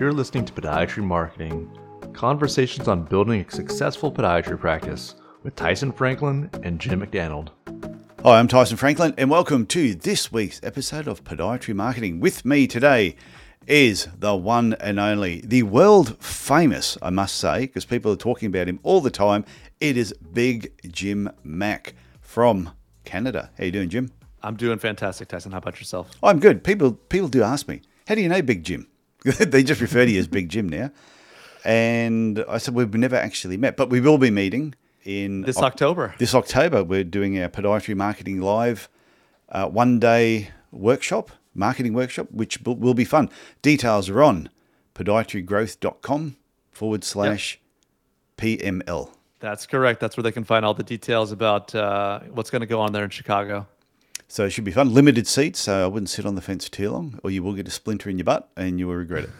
You're 0.00 0.14
listening 0.14 0.46
to 0.46 0.52
Podiatry 0.54 1.04
Marketing 1.04 1.70
Conversations 2.14 2.88
on 2.88 3.04
Building 3.04 3.44
a 3.46 3.50
Successful 3.50 4.10
Podiatry 4.10 4.58
Practice 4.58 5.14
with 5.42 5.54
Tyson 5.56 5.92
Franklin 5.92 6.48
and 6.62 6.80
Jim 6.80 7.00
McDannald. 7.00 7.50
Hi, 8.24 8.38
I'm 8.38 8.48
Tyson 8.48 8.78
Franklin, 8.78 9.12
and 9.18 9.28
welcome 9.28 9.66
to 9.66 9.94
this 9.94 10.32
week's 10.32 10.58
episode 10.62 11.06
of 11.06 11.22
Podiatry 11.22 11.74
Marketing. 11.74 12.18
With 12.18 12.46
me 12.46 12.66
today 12.66 13.14
is 13.66 14.08
the 14.18 14.34
one 14.34 14.72
and 14.80 14.98
only, 14.98 15.42
the 15.44 15.64
world 15.64 16.16
famous, 16.24 16.96
I 17.02 17.10
must 17.10 17.36
say, 17.36 17.66
because 17.66 17.84
people 17.84 18.10
are 18.10 18.16
talking 18.16 18.46
about 18.46 18.68
him 18.68 18.80
all 18.82 19.02
the 19.02 19.10
time. 19.10 19.44
It 19.80 19.98
is 19.98 20.14
Big 20.32 20.72
Jim 20.90 21.30
Mack 21.44 21.92
from 22.22 22.70
Canada. 23.04 23.50
How 23.58 23.64
you 23.64 23.70
doing, 23.70 23.90
Jim? 23.90 24.10
I'm 24.42 24.56
doing 24.56 24.78
fantastic, 24.78 25.28
Tyson. 25.28 25.52
How 25.52 25.58
about 25.58 25.78
yourself? 25.78 26.08
I'm 26.22 26.40
good. 26.40 26.64
People 26.64 26.92
people 26.92 27.28
do 27.28 27.42
ask 27.42 27.68
me, 27.68 27.82
how 28.08 28.14
do 28.14 28.22
you 28.22 28.30
know 28.30 28.40
Big 28.40 28.64
Jim? 28.64 28.86
they 29.38 29.62
just 29.62 29.80
refer 29.80 30.04
to 30.04 30.10
you 30.10 30.18
as 30.18 30.28
Big 30.28 30.48
Jim 30.48 30.68
now. 30.68 30.90
And 31.64 32.44
I 32.48 32.58
said, 32.58 32.74
we've 32.74 32.92
never 32.94 33.16
actually 33.16 33.56
met, 33.56 33.76
but 33.76 33.90
we 33.90 34.00
will 34.00 34.18
be 34.18 34.30
meeting 34.30 34.74
in 35.04 35.42
this 35.42 35.58
October. 35.58 36.14
This 36.18 36.34
October, 36.34 36.82
we're 36.82 37.04
doing 37.04 37.40
our 37.40 37.48
Podiatry 37.48 37.94
Marketing 37.94 38.40
Live 38.40 38.88
uh, 39.50 39.66
one 39.66 39.98
day 39.98 40.50
workshop, 40.70 41.30
marketing 41.54 41.92
workshop, 41.92 42.28
which 42.30 42.62
will 42.62 42.94
be 42.94 43.04
fun. 43.04 43.28
Details 43.62 44.08
are 44.08 44.22
on 44.22 44.48
podiatrygrowth.com 44.94 46.36
forward 46.70 47.04
slash 47.04 47.60
PML. 48.38 49.10
That's 49.40 49.66
correct. 49.66 50.00
That's 50.00 50.16
where 50.16 50.22
they 50.22 50.32
can 50.32 50.44
find 50.44 50.64
all 50.64 50.74
the 50.74 50.82
details 50.82 51.32
about 51.32 51.74
uh, 51.74 52.20
what's 52.30 52.50
going 52.50 52.60
to 52.60 52.66
go 52.66 52.80
on 52.80 52.92
there 52.92 53.04
in 53.04 53.10
Chicago. 53.10 53.66
So 54.30 54.44
it 54.44 54.50
should 54.50 54.62
be 54.62 54.70
fun. 54.70 54.94
Limited 54.94 55.26
seats, 55.26 55.58
so 55.58 55.84
I 55.84 55.88
wouldn't 55.88 56.08
sit 56.08 56.24
on 56.24 56.36
the 56.36 56.40
fence 56.40 56.68
too 56.68 56.92
long, 56.92 57.18
or 57.24 57.32
you 57.32 57.42
will 57.42 57.52
get 57.52 57.66
a 57.66 57.70
splinter 57.72 58.08
in 58.08 58.16
your 58.16 58.24
butt 58.24 58.48
and 58.56 58.78
you 58.78 58.86
will 58.86 58.94
regret 58.94 59.24
it. 59.24 59.30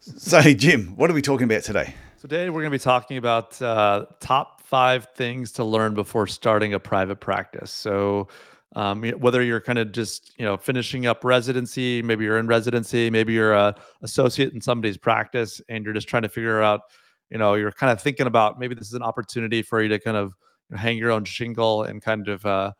so, 0.00 0.40
Jim, 0.40 0.96
what 0.96 1.10
are 1.10 1.12
we 1.12 1.20
talking 1.20 1.44
about 1.44 1.62
today? 1.62 1.94
Today, 2.18 2.48
we're 2.48 2.62
going 2.62 2.72
to 2.72 2.78
be 2.78 2.82
talking 2.82 3.18
about 3.18 3.60
uh, 3.60 4.06
top 4.18 4.62
five 4.62 5.08
things 5.14 5.52
to 5.52 5.64
learn 5.64 5.92
before 5.92 6.26
starting 6.26 6.72
a 6.72 6.80
private 6.80 7.20
practice. 7.20 7.70
So, 7.70 8.28
um, 8.76 9.02
whether 9.02 9.42
you're 9.42 9.60
kind 9.60 9.78
of 9.78 9.92
just 9.92 10.32
you 10.38 10.46
know 10.46 10.56
finishing 10.56 11.04
up 11.04 11.22
residency, 11.22 12.00
maybe 12.00 12.24
you're 12.24 12.38
in 12.38 12.46
residency, 12.46 13.10
maybe 13.10 13.34
you're 13.34 13.52
a 13.52 13.74
associate 14.00 14.54
in 14.54 14.62
somebody's 14.62 14.96
practice, 14.96 15.60
and 15.68 15.84
you're 15.84 15.92
just 15.92 16.08
trying 16.08 16.22
to 16.22 16.30
figure 16.30 16.62
out, 16.62 16.80
you 17.28 17.36
know, 17.36 17.56
you're 17.56 17.70
kind 17.70 17.92
of 17.92 18.00
thinking 18.00 18.26
about 18.26 18.58
maybe 18.58 18.74
this 18.74 18.88
is 18.88 18.94
an 18.94 19.02
opportunity 19.02 19.60
for 19.60 19.82
you 19.82 19.90
to 19.90 19.98
kind 19.98 20.16
of 20.16 20.34
hang 20.74 20.96
your 20.96 21.10
own 21.10 21.26
shingle 21.26 21.82
and 21.82 22.00
kind 22.00 22.28
of 22.28 22.46
uh, 22.46 22.72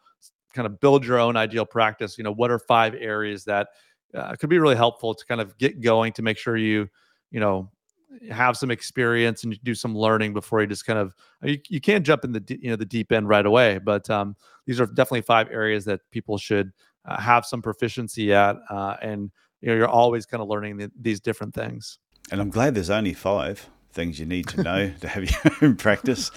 kind 0.52 0.66
of 0.66 0.80
build 0.80 1.04
your 1.04 1.18
own 1.18 1.36
ideal 1.36 1.64
practice 1.64 2.18
you 2.18 2.24
know 2.24 2.32
what 2.32 2.50
are 2.50 2.58
five 2.58 2.94
areas 2.94 3.44
that 3.44 3.68
uh, 4.14 4.34
could 4.36 4.50
be 4.50 4.58
really 4.58 4.76
helpful 4.76 5.14
to 5.14 5.24
kind 5.26 5.40
of 5.40 5.56
get 5.58 5.80
going 5.80 6.12
to 6.12 6.22
make 6.22 6.38
sure 6.38 6.56
you 6.56 6.88
you 7.30 7.40
know 7.40 7.70
have 8.30 8.56
some 8.56 8.70
experience 8.70 9.44
and 9.44 9.58
do 9.64 9.74
some 9.74 9.96
learning 9.96 10.34
before 10.34 10.60
you 10.60 10.66
just 10.66 10.84
kind 10.84 10.98
of 10.98 11.14
you, 11.42 11.58
you 11.68 11.80
can't 11.80 12.04
jump 12.04 12.24
in 12.24 12.32
the 12.32 12.58
you 12.60 12.70
know 12.70 12.76
the 12.76 12.84
deep 12.84 13.10
end 13.10 13.28
right 13.28 13.46
away 13.46 13.78
but 13.78 14.08
um, 14.10 14.36
these 14.66 14.80
are 14.80 14.86
definitely 14.86 15.22
five 15.22 15.48
areas 15.50 15.84
that 15.84 16.00
people 16.10 16.36
should 16.36 16.72
uh, 17.06 17.20
have 17.20 17.44
some 17.44 17.62
proficiency 17.62 18.32
at 18.32 18.56
uh, 18.70 18.96
and 19.02 19.30
you 19.60 19.68
know 19.68 19.74
you're 19.74 19.88
always 19.88 20.26
kind 20.26 20.42
of 20.42 20.48
learning 20.48 20.76
the, 20.76 20.90
these 21.00 21.20
different 21.20 21.54
things. 21.54 21.98
And 22.30 22.40
i'm 22.40 22.50
glad 22.50 22.74
there's 22.74 22.90
only 22.90 23.14
five 23.14 23.68
things 23.92 24.18
you 24.18 24.26
need 24.26 24.48
to 24.48 24.62
know 24.62 24.92
to 25.00 25.08
have 25.08 25.30
your 25.30 25.52
own 25.62 25.76
practice 25.76 26.30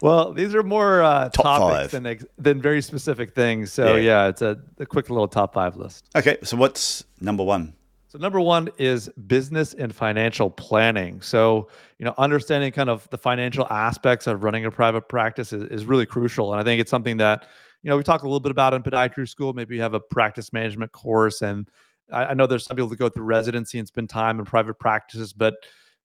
well, 0.00 0.32
these 0.32 0.54
are 0.54 0.62
more 0.62 1.02
uh, 1.02 1.28
top 1.30 1.58
topics 1.60 1.92
five. 1.92 2.02
than 2.02 2.18
than 2.38 2.62
very 2.62 2.82
specific 2.82 3.34
things. 3.34 3.72
So 3.72 3.96
yeah, 3.96 4.02
yeah 4.02 4.28
it's 4.28 4.42
a, 4.42 4.58
a 4.78 4.86
quick 4.86 5.10
little 5.10 5.28
top 5.28 5.54
five 5.54 5.76
list. 5.76 6.06
Okay, 6.16 6.38
so 6.42 6.56
what's 6.56 7.04
number 7.20 7.42
one? 7.42 7.74
So 8.08 8.18
number 8.18 8.40
one 8.40 8.68
is 8.78 9.08
business 9.26 9.72
and 9.74 9.94
financial 9.94 10.50
planning. 10.50 11.22
So 11.22 11.68
you 11.98 12.04
know, 12.04 12.14
understanding 12.18 12.72
kind 12.72 12.90
of 12.90 13.08
the 13.10 13.18
financial 13.18 13.66
aspects 13.70 14.26
of 14.26 14.42
running 14.42 14.64
a 14.64 14.70
private 14.70 15.08
practice 15.08 15.52
is, 15.52 15.64
is 15.64 15.86
really 15.86 16.06
crucial, 16.06 16.52
and 16.52 16.60
I 16.60 16.64
think 16.64 16.80
it's 16.80 16.90
something 16.90 17.16
that 17.18 17.46
you 17.82 17.90
know 17.90 17.96
we 17.96 18.02
talk 18.02 18.22
a 18.22 18.26
little 18.26 18.40
bit 18.40 18.52
about 18.52 18.74
in 18.74 18.82
podiatry 18.82 19.28
school. 19.28 19.52
Maybe 19.52 19.76
you 19.76 19.82
have 19.82 19.94
a 19.94 20.00
practice 20.00 20.52
management 20.52 20.92
course, 20.92 21.42
and 21.42 21.68
I, 22.12 22.26
I 22.26 22.34
know 22.34 22.46
there's 22.46 22.64
some 22.64 22.76
people 22.76 22.88
that 22.88 22.98
go 22.98 23.08
through 23.08 23.24
residency 23.24 23.78
and 23.78 23.88
spend 23.88 24.10
time 24.10 24.38
in 24.38 24.44
private 24.44 24.78
practices, 24.78 25.32
but 25.32 25.54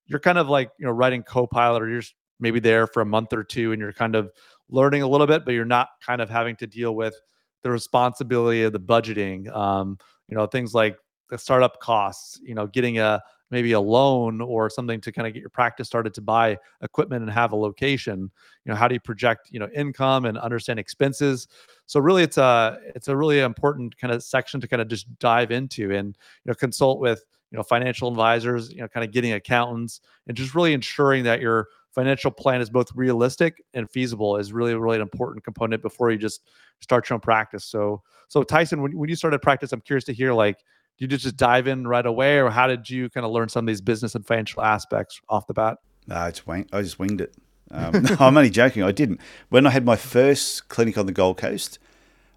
you're 0.05 0.19
kind 0.19 0.37
of 0.37 0.49
like 0.49 0.71
you 0.79 0.85
know 0.85 0.91
writing 0.91 1.23
copilot 1.23 1.81
or 1.81 1.89
you're 1.89 2.03
maybe 2.39 2.59
there 2.59 2.87
for 2.87 3.01
a 3.01 3.05
month 3.05 3.33
or 3.33 3.43
two 3.43 3.71
and 3.71 3.79
you're 3.81 3.93
kind 3.93 4.15
of 4.15 4.31
learning 4.69 5.01
a 5.01 5.07
little 5.07 5.27
bit, 5.27 5.45
but 5.45 5.53
you're 5.53 5.65
not 5.65 5.89
kind 6.05 6.21
of 6.21 6.29
having 6.29 6.55
to 6.57 6.67
deal 6.67 6.95
with 6.95 7.15
the 7.63 7.71
responsibility 7.71 8.63
of 8.63 8.73
the 8.73 8.79
budgeting. 8.79 9.53
Um, 9.55 9.97
you 10.27 10.35
know, 10.35 10.45
things 10.45 10.73
like 10.73 10.97
the 11.29 11.37
startup 11.37 11.79
costs, 11.79 12.39
you 12.43 12.55
know, 12.55 12.67
getting 12.67 12.99
a 12.99 13.21
maybe 13.49 13.71
a 13.71 13.79
loan 13.79 14.41
or 14.41 14.69
something 14.69 14.99
to 15.01 15.11
kind 15.11 15.27
of 15.27 15.33
get 15.33 15.39
your 15.39 15.49
practice 15.49 15.87
started 15.87 16.13
to 16.13 16.21
buy 16.21 16.57
equipment 16.81 17.23
and 17.23 17.31
have 17.31 17.51
a 17.51 17.55
location. 17.55 18.31
You 18.65 18.71
know, 18.71 18.75
how 18.75 18.87
do 18.87 18.95
you 18.95 18.99
project, 18.99 19.49
you 19.51 19.59
know, 19.59 19.69
income 19.73 20.25
and 20.25 20.37
understand 20.37 20.79
expenses? 20.79 21.47
So 21.85 21.99
really 21.99 22.23
it's 22.23 22.37
a 22.37 22.79
it's 22.95 23.07
a 23.07 23.15
really 23.15 23.39
important 23.39 23.97
kind 23.97 24.13
of 24.13 24.23
section 24.23 24.59
to 24.61 24.67
kind 24.67 24.81
of 24.81 24.87
just 24.87 25.07
dive 25.19 25.51
into 25.51 25.93
and 25.93 26.09
you 26.43 26.49
know 26.49 26.53
consult 26.53 26.99
with 26.99 27.23
you 27.51 27.57
know 27.57 27.63
financial 27.63 28.09
advisors, 28.09 28.71
you 28.71 28.81
know, 28.81 28.87
kind 28.87 29.05
of 29.05 29.11
getting 29.11 29.33
accountants 29.33 30.01
and 30.27 30.35
just 30.35 30.53
really 30.53 30.73
ensuring 30.73 31.23
that 31.23 31.41
you're 31.41 31.67
financial 31.97 32.29
plan 32.29 32.61
is 32.61 32.69
both 32.69 32.91
realistic 32.93 33.63
and 33.73 33.89
feasible 33.89 34.37
is 34.37 34.53
really 34.53 34.75
really 34.75 34.97
an 34.97 35.01
important 35.01 35.43
component 35.43 35.81
before 35.81 36.11
you 36.11 36.17
just 36.17 36.43
start 36.79 37.09
your 37.09 37.15
own 37.15 37.19
practice 37.19 37.65
so 37.65 38.03
so 38.27 38.43
tyson 38.43 38.83
when, 38.83 38.95
when 38.95 39.09
you 39.09 39.15
started 39.15 39.41
practice 39.41 39.71
i'm 39.73 39.81
curious 39.81 40.03
to 40.03 40.13
hear 40.13 40.31
like 40.31 40.63
you 40.97 41.07
just 41.07 41.37
dive 41.37 41.67
in 41.67 41.87
right 41.87 42.05
away 42.05 42.39
or 42.39 42.49
how 42.49 42.67
did 42.67 42.89
you 42.89 43.09
kind 43.09 43.25
of 43.25 43.31
learn 43.31 43.49
some 43.49 43.65
of 43.65 43.67
these 43.67 43.81
business 43.81 44.15
and 44.15 44.25
financial 44.25 44.61
aspects 44.63 45.19
off 45.29 45.47
the 45.47 45.53
bat 45.53 45.77
no 46.07 46.15
I 46.15 46.31
just, 46.31 46.47
wing, 46.47 46.67
I 46.71 46.81
just 46.81 46.99
winged 46.99 47.21
it 47.21 47.35
um, 47.71 48.03
no, 48.03 48.15
i'm 48.19 48.37
only 48.37 48.49
joking 48.49 48.83
i 48.83 48.91
didn't 48.91 49.19
when 49.49 49.67
i 49.67 49.69
had 49.69 49.85
my 49.85 49.95
first 49.95 50.69
clinic 50.69 50.97
on 50.97 51.05
the 51.05 51.11
gold 51.11 51.37
coast 51.37 51.79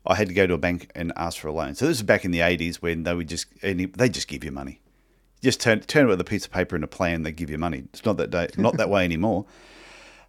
i 0.06 0.14
had 0.14 0.28
to 0.28 0.34
go 0.34 0.46
to 0.46 0.54
a 0.54 0.58
bank 0.58 0.90
and 0.94 1.12
ask 1.16 1.38
for 1.38 1.48
a 1.48 1.52
loan 1.52 1.74
so 1.74 1.86
this 1.86 1.98
is 1.98 2.02
back 2.02 2.24
in 2.24 2.30
the 2.30 2.40
80s 2.40 2.76
when 2.76 3.04
they 3.04 3.14
would 3.14 3.28
just 3.28 3.46
they 3.62 4.08
just 4.08 4.28
give 4.28 4.44
you 4.44 4.50
money 4.50 4.80
just 5.42 5.60
turn 5.60 5.80
turn 5.80 6.06
it 6.06 6.08
with 6.08 6.20
a 6.20 6.24
piece 6.24 6.44
of 6.44 6.52
paper 6.52 6.74
and 6.74 6.84
a 6.84 6.88
plan. 6.88 7.22
They 7.22 7.32
give 7.32 7.50
you 7.50 7.58
money. 7.58 7.84
It's 7.92 8.04
not 8.04 8.16
that 8.18 8.30
day, 8.30 8.48
not 8.56 8.76
that 8.76 8.90
way 8.90 9.04
anymore. 9.04 9.46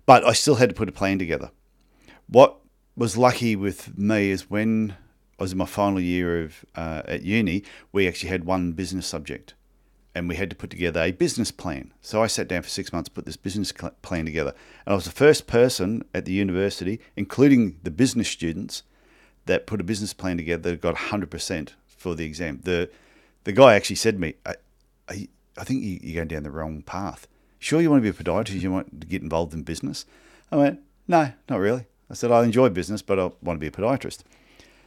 But 0.06 0.26
I 0.26 0.34
still 0.34 0.56
had 0.56 0.70
to 0.70 0.76
put 0.76 0.90
a 0.90 0.92
plan 0.92 1.20
together. 1.20 1.52
What 2.28 2.58
was 2.96 3.18
lucky 3.18 3.56
with 3.56 3.98
me 3.98 4.32
is 4.32 4.50
when 4.50 4.96
I 5.42 5.44
was 5.44 5.54
in 5.54 5.58
my 5.58 5.66
final 5.66 6.00
year 6.00 6.44
of 6.44 6.64
uh, 6.76 7.02
at 7.06 7.24
uni, 7.24 7.64
we 7.92 8.08
actually 8.08 8.30
had 8.30 8.44
one 8.44 8.74
business 8.74 9.08
subject, 9.08 9.56
and 10.14 10.30
we 10.30 10.36
had 10.36 10.52
to 10.52 10.56
put 10.56 10.70
together 10.70 11.02
a 11.02 11.12
business 11.12 11.50
plan. 11.50 11.92
So 12.00 12.22
I 12.22 12.28
sat 12.28 12.48
down 12.48 12.62
for 12.62 12.70
six 12.70 12.94
months, 12.94 13.10
put 13.10 13.26
this 13.26 13.38
business 13.38 13.74
plan 14.04 14.26
together, 14.26 14.54
and 14.86 14.94
I 14.94 14.96
was 14.96 15.06
the 15.06 15.10
first 15.10 15.48
person 15.48 16.06
at 16.14 16.26
the 16.26 16.32
university, 16.32 17.00
including 17.16 17.80
the 17.82 17.90
business 17.90 18.28
students, 18.28 18.84
that 19.48 19.66
put 19.66 19.82
a 19.82 19.84
business 19.84 20.14
plan 20.14 20.38
together 20.38 20.70
that 20.70 20.80
got 20.80 20.96
100% 20.96 21.70
for 21.88 22.14
the 22.14 22.24
exam. 22.24 22.60
The 22.62 22.92
the 23.44 23.52
guy 23.52 23.74
actually 23.74 23.96
said 23.96 24.18
to 24.18 24.22
me, 24.22 24.36
I 24.46 25.64
think 25.64 25.82
you, 25.82 26.12
are 26.12 26.18
going 26.18 26.28
down 26.28 26.44
the 26.44 26.52
wrong 26.52 26.84
path. 26.84 27.28
Sure, 27.58 27.82
you 27.82 27.90
want 27.90 28.04
to 28.04 28.12
be 28.12 28.16
a 28.16 28.24
podiatrist, 28.24 28.62
you 28.62 28.72
want 28.72 29.02
to 29.02 29.08
get 29.08 29.24
involved 29.24 29.56
in 29.56 29.64
business? 29.64 30.06
I 30.52 30.58
went, 30.58 30.82
no, 31.08 31.34
not 31.50 31.58
really. 31.58 31.86
I 32.12 32.14
said, 32.14 32.32
I 32.32 32.44
enjoy 32.44 32.70
business, 32.70 33.02
but 33.02 33.18
I 33.18 33.32
want 33.42 33.60
to 33.60 33.60
be 33.60 33.66
a 33.66 33.72
podiatrist. 33.72 34.20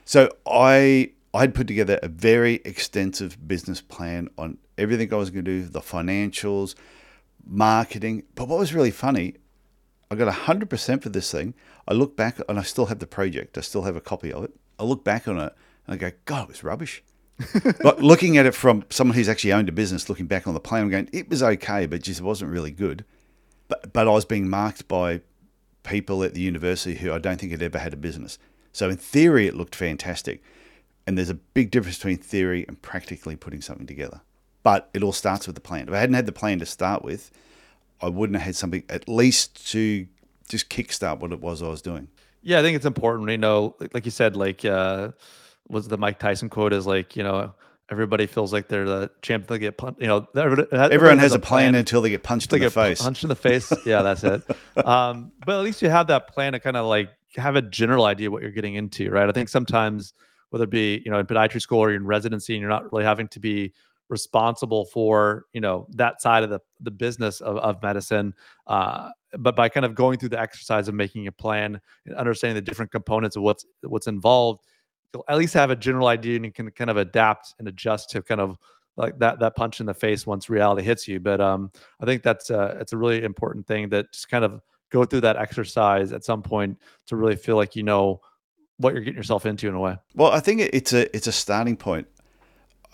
So 0.05 0.31
I 0.47 1.13
I'd 1.33 1.55
put 1.55 1.67
together 1.67 1.99
a 2.03 2.09
very 2.09 2.57
extensive 2.65 3.47
business 3.47 3.81
plan 3.81 4.29
on 4.39 4.59
everything 4.79 5.13
I 5.13 5.17
was 5.17 5.31
going 5.31 5.45
to 5.45 5.63
do, 5.63 5.67
the 5.67 5.81
financials, 5.81 6.75
marketing. 7.45 8.23
But 8.35 8.49
what 8.49 8.59
was 8.59 8.73
really 8.73 8.93
funny, 8.93 9.35
I 10.11 10.15
got 10.15 10.33
100% 10.33 11.03
for 11.03 11.09
this 11.09 11.33
thing. 11.33 11.55
I 11.89 11.95
look 11.95 12.17
back 12.17 12.39
and 12.49 12.59
I 12.59 12.63
still 12.63 12.87
have 12.87 13.01
the 13.01 13.07
project. 13.07 13.59
I 13.59 13.63
still 13.63 13.83
have 13.83 13.97
a 13.97 14.01
copy 14.01 14.33
of 14.33 14.45
it. 14.45 14.55
I 14.79 14.85
look 14.85 15.03
back 15.03 15.27
on 15.27 15.39
it 15.39 15.53
and 15.87 15.95
I 15.95 15.97
go, 15.97 16.13
God, 16.25 16.45
it 16.45 16.49
was 16.49 16.63
rubbish 16.65 17.03
but 17.83 18.01
looking 18.01 18.37
at 18.37 18.47
it 18.47 18.55
from 18.55 18.85
someone 18.91 19.17
who's 19.17 19.29
actually 19.29 19.53
owned 19.53 19.69
a 19.69 19.73
business, 19.73 20.09
looking 20.09 20.27
back 20.27 20.47
on 20.47 20.55
the 20.55 20.61
plan, 20.61 20.83
I'm 20.83 20.91
going, 20.91 21.09
it 21.13 21.29
was 21.29 21.43
okay, 21.43 21.87
but 21.87 22.03
just 22.03 22.21
wasn't 22.21 22.51
really 22.51 22.71
good. 22.71 23.05
But 23.67 23.93
but 23.93 24.07
I 24.07 24.11
was 24.11 24.25
being 24.25 24.49
marked 24.49 24.87
by 24.89 25.21
people 25.83 26.23
at 26.23 26.35
the 26.35 26.41
university 26.41 26.97
who 26.97 27.13
I 27.13 27.19
don't 27.19 27.41
think 27.41 27.53
had 27.53 27.63
ever 27.63 27.79
had 27.79 27.93
a 27.93 27.97
business. 27.97 28.39
So 28.75 28.91
in 28.91 28.99
theory, 28.99 29.47
it 29.47 29.55
looked 29.55 29.75
fantastic, 29.75 30.43
and 31.07 31.17
there's 31.17 31.31
a 31.31 31.35
big 31.35 31.71
difference 31.71 31.97
between 31.97 32.19
theory 32.19 32.67
and 32.69 32.81
practically 32.83 33.37
putting 33.37 33.63
something 33.63 33.87
together. 33.87 34.21
But 34.63 34.91
it 34.93 35.03
all 35.03 35.13
starts 35.13 35.47
with 35.47 35.57
the 35.57 35.63
plan. 35.63 35.89
If 35.89 35.95
I 35.95 35.99
hadn't 35.99 36.15
had 36.15 36.27
the 36.27 36.33
plan 36.33 36.59
to 36.59 36.67
start 36.67 37.03
with, 37.03 37.31
I 38.03 38.11
wouldn't 38.11 38.37
have 38.37 38.45
had 38.45 38.57
something 38.57 38.85
at 38.91 39.09
least 39.09 39.71
to 39.73 40.07
just 40.49 40.69
kickstart 40.69 41.21
what 41.21 41.33
it 41.33 41.41
was 41.41 41.63
I 41.63 41.69
was 41.69 41.81
doing. 41.81 42.09
Yeah, 42.43 42.59
I 42.59 42.63
think 42.63 42.77
it's 42.77 42.85
important. 42.85 43.31
You 43.31 43.39
know, 43.39 43.77
like 43.95 44.05
you 44.05 44.11
said, 44.11 44.37
like. 44.37 44.67
Uh 44.67 45.13
was 45.69 45.89
the 45.89 45.99
Mike 45.99 46.19
Tyson 46.19 46.49
quote 46.49 46.73
is 46.73 46.87
like, 46.87 47.17
you 47.17 47.23
know, 47.23 47.55
everybody 47.91 48.27
feels 48.27 48.53
like 48.53 48.69
they're 48.69 48.85
the 48.85 49.11
champ. 49.23 49.47
They 49.47 49.59
get 49.59 49.77
punched. 49.77 50.01
You 50.01 50.09
know, 50.09 50.29
everyone, 50.37 50.67
everyone 50.73 51.19
has, 51.19 51.33
has, 51.33 51.35
a 51.35 51.39
plan, 51.39 51.73
plan, 51.73 51.75
until 51.75 52.03
they 52.03 52.11
get 52.11 52.23
punched 52.23 52.53
in 52.53 52.61
the 52.61 52.71
face. 52.71 53.03
Punched 53.03 53.25
in 53.25 53.29
the 53.29 53.37
face. 53.37 53.73
Yeah, 53.85 54.03
that's 54.03 54.25
it. 54.25 54.43
Um, 54.85 55.33
but 55.47 55.57
at 55.57 55.63
least 55.63 55.83
you 55.83 55.89
have 55.89 56.09
that 56.09 56.29
plan 56.29 56.53
to 56.53 56.61
kind 56.61 56.77
of 56.77 56.85
like 56.87 57.09
have 57.37 57.57
a 57.57 57.63
general 57.63 58.05
idea 58.05 58.31
what 58.31 58.43
you're 58.43 58.51
getting 58.51 58.75
into, 58.75 59.11
right? 59.11 59.29
I 59.29 59.33
think 59.33 59.49
sometimes 59.49 60.13
whether 60.51 60.65
it 60.65 60.71
be 60.71 61.03
you 61.05 61.11
know 61.11 61.19
in 61.19 61.27
podiatry 61.27 61.61
school 61.61 61.81
or 61.81 61.93
in 61.93 62.07
residency, 62.07 62.55
and 62.55 62.61
you're 62.61 62.71
not 62.71 62.93
really 62.93 63.05
having 63.05 63.29
to 63.29 63.41
be 63.41 63.73
responsible 64.09 64.85
for 64.85 65.47
you 65.53 65.61
know 65.61 65.87
that 65.91 66.21
side 66.21 66.43
of 66.43 66.51
the 66.51 66.61
the 66.81 66.91
business 66.91 67.41
of, 67.41 67.57
of 67.59 67.83
medicine 67.83 68.35
uh, 68.67 69.09
but 69.39 69.57
by 69.57 69.69
kind 69.69 69.87
of 69.87 69.95
going 69.95 70.19
through 70.19 70.29
the 70.29 70.39
exercise 70.39 70.89
of 70.89 70.95
making 70.95 71.27
a 71.27 71.33
plan 71.33 71.81
and 72.07 72.15
understanding 72.15 72.55
the 72.55 72.61
different 72.61 72.93
components 72.93 73.35
of 73.35 73.43
what's 73.43 73.65
what's 73.83 74.07
involved 74.07 74.63
you'll 75.13 75.25
at 75.29 75.39
least 75.39 75.55
have 75.55 75.71
a 75.71 75.77
general 75.77 76.07
idea 76.07 76.37
and 76.37 76.45
you 76.45 76.53
can 76.53 76.71
kind 76.71 76.91
of 76.91 76.97
adapt 76.97 77.55
and 77.59 77.67
adjust 77.67 78.11
to 78.11 78.21
kind 78.21 78.41
of 78.41 78.59
like 78.97 79.19
that 79.19 79.41
that 79.41 79.57
punch 79.57 79.81
in 79.81 79.87
the 79.87 79.95
face 79.95 80.27
once 80.27 80.51
reality 80.51 80.83
hits 80.83 81.09
you 81.09 81.19
but 81.19 81.41
um 81.41 81.71
i 82.01 82.05
think 82.05 82.23
that's 82.23 82.51
uh 82.51 82.77
it's 82.79 82.93
a 82.93 82.97
really 82.97 83.25
important 83.25 83.67
thing 83.67 83.89
that 83.89 84.13
just 84.13 84.29
kind 84.29 84.45
of 84.45 84.61
go 84.95 85.05
through 85.05 85.23
that 85.23 85.37
exercise 85.37 86.13
at 86.13 86.25
some 86.25 86.41
point 86.41 86.79
to 87.07 87.17
really 87.17 87.35
feel 87.35 87.57
like 87.57 87.75
you 87.75 87.83
know 87.83 88.21
what 88.77 88.95
you're 88.95 89.03
getting 89.03 89.17
yourself 89.17 89.45
into 89.45 89.67
in 89.67 89.75
a 89.75 89.81
way 89.81 89.97
Well, 90.15 90.31
I 90.31 90.39
think 90.41 90.61
it's 90.61 90.93
a 90.93 91.15
it's 91.15 91.27
a 91.27 91.33
starting 91.33 91.77
point. 91.77 92.07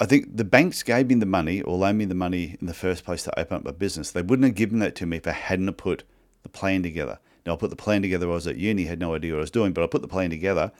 I 0.03 0.07
think 0.07 0.35
the 0.35 0.45
banks 0.45 0.83
gave 0.83 1.09
me 1.09 1.17
the 1.17 1.27
money 1.27 1.61
or 1.61 1.77
loaned 1.77 1.99
me 1.99 2.07
the 2.07 2.15
money 2.15 2.57
in 2.59 2.67
the 2.67 2.73
first 2.73 3.05
place 3.05 3.23
to 3.25 3.39
open 3.39 3.59
up 3.59 3.67
a 3.67 3.73
business. 3.73 4.11
They 4.11 4.23
wouldn't 4.23 4.47
have 4.47 4.55
given 4.55 4.79
that 4.79 4.95
to 4.97 5.07
me 5.07 5.19
if 5.19 5.27
I 5.27 5.33
hadn't 5.33 5.71
put 5.75 6.05
the 6.43 6.49
plan 6.49 6.83
together. 6.83 7.19
Now 7.45 7.53
I 7.53 7.57
put 7.57 7.69
the 7.69 7.77
plan 7.77 8.01
together. 8.01 8.27
I 8.27 8.33
was 8.33 8.47
at 8.47 8.57
uni, 8.57 8.85
had 8.85 8.99
no 8.99 9.15
idea 9.15 9.33
what 9.33 9.41
I 9.41 9.43
was 9.43 9.51
doing, 9.51 9.75
but 9.75 9.85
I 9.85 9.87
put 9.87 10.01
the 10.01 10.09
plan 10.09 10.31
together. 10.31 10.73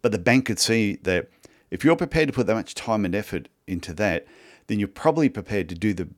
But 0.00 0.12
the 0.12 0.18
bank 0.18 0.46
could 0.46 0.58
see 0.58 0.96
that 1.02 1.28
if 1.70 1.84
you're 1.84 1.96
prepared 1.96 2.28
to 2.28 2.32
put 2.32 2.46
that 2.46 2.54
much 2.54 2.74
time 2.74 3.04
and 3.04 3.14
effort 3.14 3.50
into 3.66 3.92
that, 3.94 4.26
then 4.66 4.78
you're 4.78 4.88
probably 4.88 5.28
prepared 5.28 5.68
to 5.68 5.74
do 5.74 5.92
the 5.92 6.08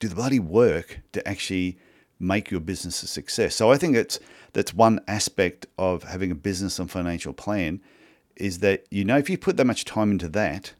do 0.00 0.08
the 0.08 0.16
bloody 0.16 0.40
work 0.40 1.00
to 1.12 1.26
actually 1.28 1.78
make 2.22 2.50
your 2.50 2.60
business 2.60 3.02
a 3.02 3.06
success. 3.06 3.54
So 3.54 3.70
I 3.72 3.76
think 3.76 3.96
it's 3.96 4.18
that's 4.52 4.72
one 4.74 5.00
aspect 5.08 5.66
of 5.78 6.04
having 6.04 6.30
a 6.30 6.34
business 6.34 6.78
and 6.78 6.90
financial 6.90 7.32
plan 7.32 7.80
is 8.36 8.60
that 8.60 8.84
you 8.90 9.04
know 9.04 9.18
if 9.18 9.28
you 9.28 9.36
put 9.38 9.56
that 9.58 9.66
much 9.66 9.84
time 9.84 10.10
into 10.10 10.28
that, 10.28 10.72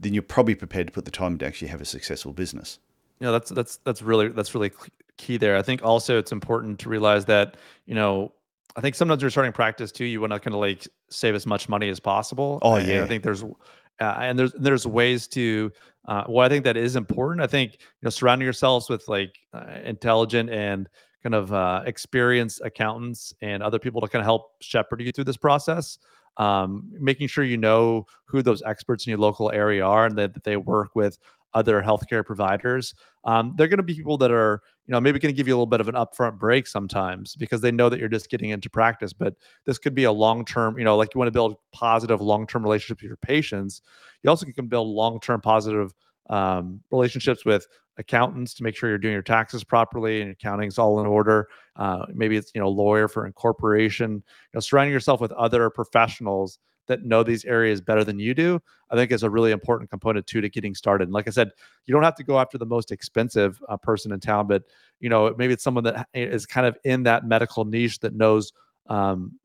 then 0.00 0.12
you're 0.14 0.22
probably 0.22 0.54
prepared 0.54 0.86
to 0.88 0.92
put 0.92 1.04
the 1.04 1.10
time 1.10 1.38
to 1.38 1.46
actually 1.46 1.68
have 1.68 1.80
a 1.80 1.84
successful 1.86 2.32
business. 2.32 2.78
you 3.20 3.26
know 3.26 3.32
that's 3.32 3.50
that's 3.50 3.76
that's 3.84 4.02
really 4.02 4.28
that's 4.28 4.54
really 4.54 4.70
key 5.16 5.36
there 5.36 5.56
i 5.56 5.62
think 5.62 5.82
also 5.82 6.16
it's 6.18 6.30
important 6.30 6.78
to 6.78 6.88
realize 6.88 7.24
that 7.24 7.56
you 7.86 7.94
know 7.94 8.32
i 8.76 8.80
think 8.80 8.94
sometimes 8.94 9.20
you're 9.20 9.30
starting 9.32 9.52
practice 9.52 9.90
too 9.90 10.04
you 10.04 10.20
want 10.20 10.32
to 10.32 10.38
kind 10.38 10.54
of 10.54 10.60
like 10.60 10.86
save 11.10 11.34
as 11.34 11.44
much 11.44 11.68
money 11.68 11.88
as 11.88 11.98
possible 11.98 12.60
Oh, 12.62 12.76
And 12.76 12.86
yeah. 12.86 13.02
i 13.02 13.06
think 13.08 13.24
there's 13.24 13.42
uh, 13.42 14.14
and 14.20 14.38
there's 14.38 14.52
there's 14.52 14.86
ways 14.86 15.26
to 15.28 15.72
uh, 16.08 16.24
well 16.28 16.44
i 16.44 16.48
think 16.48 16.64
that 16.64 16.76
is 16.76 16.96
important 16.96 17.40
i 17.40 17.46
think 17.46 17.74
you 17.74 17.78
know 18.02 18.10
surrounding 18.10 18.44
yourselves 18.44 18.88
with 18.88 19.06
like 19.06 19.38
uh, 19.54 19.78
intelligent 19.84 20.50
and 20.50 20.88
kind 21.22 21.34
of 21.34 21.52
uh, 21.52 21.82
experienced 21.86 22.60
accountants 22.64 23.32
and 23.40 23.62
other 23.62 23.78
people 23.78 24.00
to 24.00 24.08
kind 24.08 24.20
of 24.20 24.26
help 24.26 24.50
shepherd 24.60 25.00
you 25.00 25.12
through 25.12 25.24
this 25.24 25.36
process 25.36 25.98
um, 26.38 26.84
making 26.92 27.26
sure 27.28 27.44
you 27.44 27.56
know 27.56 28.06
who 28.24 28.42
those 28.42 28.62
experts 28.62 29.06
in 29.06 29.10
your 29.10 29.18
local 29.18 29.50
area 29.50 29.84
are 29.84 30.06
and 30.06 30.16
that, 30.16 30.34
that 30.34 30.44
they 30.44 30.56
work 30.56 30.90
with 30.94 31.18
other 31.54 31.82
healthcare 31.82 32.24
providers. 32.24 32.94
Um, 33.24 33.54
they're 33.56 33.68
going 33.68 33.78
to 33.78 33.82
be 33.82 33.94
people 33.94 34.18
that 34.18 34.30
are, 34.30 34.62
you 34.88 34.92
know, 34.92 35.00
maybe 35.02 35.18
to 35.18 35.32
give 35.34 35.46
you 35.46 35.52
a 35.52 35.56
little 35.56 35.66
bit 35.66 35.82
of 35.82 35.88
an 35.88 35.94
upfront 35.94 36.38
break 36.38 36.66
sometimes 36.66 37.36
because 37.36 37.60
they 37.60 37.70
know 37.70 37.90
that 37.90 38.00
you're 38.00 38.08
just 38.08 38.30
getting 38.30 38.50
into 38.50 38.70
practice. 38.70 39.12
But 39.12 39.34
this 39.66 39.76
could 39.76 39.94
be 39.94 40.04
a 40.04 40.12
long 40.12 40.46
term, 40.46 40.78
you 40.78 40.84
know, 40.84 40.96
like 40.96 41.14
you 41.14 41.18
want 41.18 41.28
to 41.28 41.32
build 41.32 41.56
positive 41.72 42.22
long 42.22 42.46
term 42.46 42.62
relationships 42.62 43.02
with 43.02 43.08
your 43.08 43.18
patients. 43.18 43.82
You 44.22 44.30
also 44.30 44.46
can 44.46 44.66
build 44.66 44.88
long 44.88 45.20
term 45.20 45.42
positive 45.42 45.92
um, 46.30 46.80
relationships 46.90 47.44
with 47.44 47.66
accountants 47.98 48.54
to 48.54 48.62
make 48.62 48.74
sure 48.74 48.88
you're 48.88 48.96
doing 48.96 49.12
your 49.12 49.22
taxes 49.22 49.62
properly 49.62 50.20
and 50.20 50.28
your 50.28 50.32
accounting's 50.32 50.78
all 50.78 51.00
in 51.00 51.06
order. 51.06 51.48
Uh, 51.76 52.06
maybe 52.14 52.38
it's 52.38 52.50
you 52.54 52.60
know 52.62 52.70
lawyer 52.70 53.08
for 53.08 53.26
incorporation. 53.26 54.12
You 54.12 54.22
know, 54.54 54.60
surrounding 54.60 54.94
yourself 54.94 55.20
with 55.20 55.32
other 55.32 55.68
professionals 55.68 56.60
that 56.88 57.04
know 57.04 57.22
these 57.22 57.44
areas 57.44 57.80
better 57.80 58.04
than 58.04 58.18
you 58.18 58.34
do, 58.34 58.60
I 58.90 58.96
think 58.96 59.12
is 59.12 59.22
a 59.22 59.30
really 59.30 59.52
important 59.52 59.90
component 59.90 60.26
too 60.26 60.40
to 60.40 60.48
getting 60.48 60.74
started. 60.74 61.04
And 61.04 61.12
like 61.12 61.28
I 61.28 61.30
said, 61.30 61.52
you 61.86 61.94
don't 61.94 62.02
have 62.02 62.16
to 62.16 62.24
go 62.24 62.38
after 62.38 62.58
the 62.58 62.66
most 62.66 62.90
expensive 62.90 63.60
uh, 63.68 63.76
person 63.76 64.12
in 64.12 64.20
town, 64.20 64.46
but 64.46 64.64
you 65.00 65.08
know 65.08 65.34
maybe 65.38 65.52
it's 65.52 65.64
someone 65.64 65.84
that 65.84 66.08
is 66.12 66.46
kind 66.46 66.66
of 66.66 66.76
in 66.84 67.04
that 67.04 67.24
medical 67.26 67.64
niche 67.64 68.00
that 68.00 68.14
knows. 68.14 68.52
Um, 68.88 69.38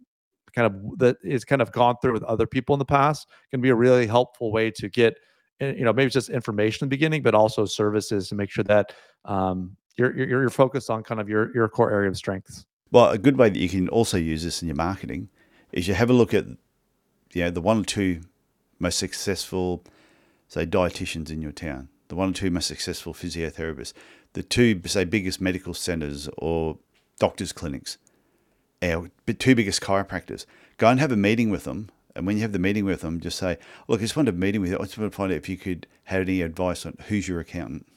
kind 0.54 0.68
of 0.68 1.00
that 1.00 1.18
is 1.24 1.44
kind 1.44 1.62
of 1.62 1.72
gone 1.72 1.96
through 2.02 2.14
with 2.14 2.24
other 2.24 2.46
people 2.46 2.76
in 2.76 2.80
the 2.80 2.86
past 2.86 3.28
can 3.50 3.60
be 3.60 3.70
a 3.70 3.76
really 3.76 4.06
helpful 4.06 4.52
way 4.52 4.70
to 4.70 4.88
get 4.88 5.18
eh, 5.60 5.74
you 5.76 5.84
know 5.84 5.92
maybe 5.92 6.12
just 6.12 6.30
information 6.30 6.86
in 6.86 6.90
the 6.90 6.96
beginning 6.96 7.24
but 7.24 7.34
also 7.34 7.66
services 7.66 8.30
to 8.30 8.36
make 8.36 8.52
sure 8.52 8.64
that 8.64 8.94
um, 9.26 9.76
you're, 9.98 10.16
you're 10.16 10.42
you're 10.42 10.50
focused 10.50 10.92
on 10.92 11.02
kind 11.04 11.20
of 11.20 11.28
your 11.28 11.54
your 11.56 11.68
core 11.68 11.92
area 11.92 12.08
of 12.08 12.16
strengths 12.16 12.68
Well, 12.92 13.10
a 13.10 13.18
good 13.18 13.38
way 13.38 13.50
that 13.50 13.60
you 13.60 13.70
can 13.70 13.90
also 13.90 14.18
use 14.18 14.44
this 14.44 14.62
in 14.62 14.68
your 14.68 14.78
marketing 14.78 15.30
is 15.72 15.88
you 15.88 15.96
have 15.96 16.10
a 16.10 16.14
look 16.14 16.34
at 16.34 16.46
you 17.34 17.44
know 17.44 17.50
the 17.50 17.62
one 17.62 17.82
or 17.82 17.84
two 17.84 18.22
most 18.80 18.98
successful 18.98 19.84
say 20.48 20.66
dietitians 20.66 21.30
in 21.30 21.42
your 21.42 21.52
town, 21.52 21.90
the 22.08 22.16
one 22.16 22.30
or 22.30 22.34
two 22.34 22.52
most 22.52 22.68
successful 22.68 23.14
physiotherapists, 23.14 23.94
the 24.34 24.44
two 24.44 24.80
say 24.86 25.04
biggest 25.04 25.42
medical 25.42 25.74
centers 25.74 26.30
or 26.38 26.78
doctors 27.20 27.52
clinics, 27.52 27.98
our 28.82 29.10
two 29.40 29.56
biggest 29.56 29.82
chiropractors. 29.82 30.46
Go 30.78 30.88
and 30.88 31.00
have 31.00 31.12
a 31.12 31.18
meeting 31.18 31.50
with 31.50 31.64
them. 31.64 31.90
And 32.16 32.28
when 32.28 32.36
you 32.36 32.44
have 32.44 32.52
the 32.52 32.60
meeting 32.60 32.86
with 32.86 33.02
them, 33.02 33.20
just 33.20 33.40
say, 33.40 33.58
Look, 33.88 34.00
I 34.00 34.04
just 34.04 34.16
wanted 34.16 34.36
a 34.36 34.38
meeting 34.38 34.62
with 34.62 34.72
you. 34.72 34.78
I 34.78 34.84
just 34.84 34.98
want 34.98 35.12
to 35.12 35.16
find 35.16 35.32
out 35.32 35.38
if 35.38 35.50
you 35.50 35.58
could 35.58 35.88
have 36.06 36.22
any 36.22 36.42
advice 36.42 36.86
on 36.86 36.96
who's 37.08 37.28
your 37.28 37.40
accountant, 37.40 37.88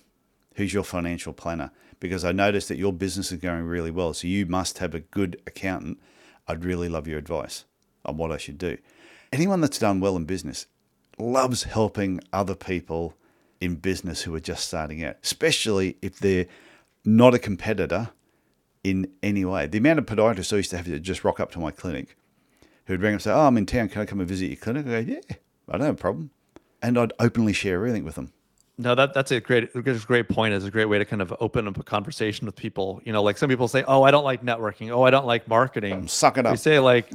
who's 0.54 0.72
your 0.72 0.84
financial 0.84 1.34
planner, 1.34 1.70
because 2.00 2.24
I 2.24 2.32
noticed 2.32 2.68
that 2.68 2.78
your 2.78 2.92
business 2.92 3.30
is 3.30 3.40
going 3.40 3.64
really 3.64 3.90
well. 3.90 4.14
So 4.14 4.26
you 4.26 4.46
must 4.46 4.78
have 4.78 4.94
a 4.94 5.00
good 5.00 5.40
accountant. 5.46 6.00
I'd 6.48 6.64
really 6.64 6.88
love 6.88 7.06
your 7.06 7.18
advice 7.18 7.66
on 8.06 8.16
what 8.16 8.32
I 8.32 8.38
should 8.38 8.56
do. 8.56 8.78
Anyone 9.32 9.60
that's 9.60 9.78
done 9.78 10.00
well 10.00 10.16
in 10.16 10.24
business 10.24 10.66
loves 11.18 11.64
helping 11.64 12.20
other 12.32 12.54
people 12.54 13.14
in 13.60 13.76
business 13.76 14.22
who 14.22 14.34
are 14.34 14.40
just 14.40 14.66
starting 14.66 15.02
out, 15.02 15.16
especially 15.22 15.96
if 16.02 16.18
they're 16.18 16.46
not 17.04 17.34
a 17.34 17.38
competitor 17.38 18.10
in 18.84 19.10
any 19.22 19.44
way. 19.44 19.66
The 19.66 19.78
amount 19.78 19.98
of 19.98 20.06
podiatrists 20.06 20.52
I 20.52 20.56
used 20.56 20.70
to 20.70 20.76
have 20.76 20.86
to 20.86 20.98
just 21.00 21.24
rock 21.24 21.40
up 21.40 21.50
to 21.52 21.58
my 21.58 21.70
clinic 21.70 22.16
who'd 22.86 23.00
ring 23.00 23.14
up 23.14 23.16
and 23.16 23.22
say, 23.22 23.32
Oh, 23.32 23.46
I'm 23.46 23.56
in 23.56 23.66
town. 23.66 23.88
Can 23.88 24.02
I 24.02 24.06
come 24.06 24.20
and 24.20 24.28
visit 24.28 24.46
your 24.46 24.56
clinic? 24.56 24.86
I 24.86 25.02
go, 25.02 25.12
Yeah, 25.12 25.36
I 25.68 25.72
don't 25.72 25.86
have 25.86 25.94
a 25.94 25.98
problem. 25.98 26.30
And 26.82 26.98
I'd 26.98 27.12
openly 27.18 27.52
share 27.52 27.76
everything 27.76 28.04
with 28.04 28.14
them. 28.14 28.32
No, 28.78 28.94
that 28.94 29.14
that's 29.14 29.32
a 29.32 29.40
great 29.40 29.72
that's 29.72 30.04
a 30.04 30.06
great 30.06 30.28
point. 30.28 30.52
It's 30.52 30.66
a 30.66 30.70
great 30.70 30.84
way 30.84 30.98
to 30.98 31.06
kind 31.06 31.22
of 31.22 31.34
open 31.40 31.66
up 31.66 31.78
a 31.78 31.82
conversation 31.82 32.44
with 32.44 32.56
people. 32.56 33.00
You 33.04 33.12
know, 33.12 33.22
like 33.22 33.38
some 33.38 33.48
people 33.48 33.68
say, 33.68 33.82
"Oh, 33.88 34.02
I 34.02 34.10
don't 34.10 34.24
like 34.24 34.44
networking. 34.44 34.90
Oh, 34.90 35.02
I 35.02 35.10
don't 35.10 35.24
like 35.24 35.48
marketing." 35.48 36.06
Suck 36.08 36.36
it 36.36 36.44
We 36.44 36.48
up. 36.48 36.52
You 36.52 36.58
say 36.58 36.78
like, 36.78 37.10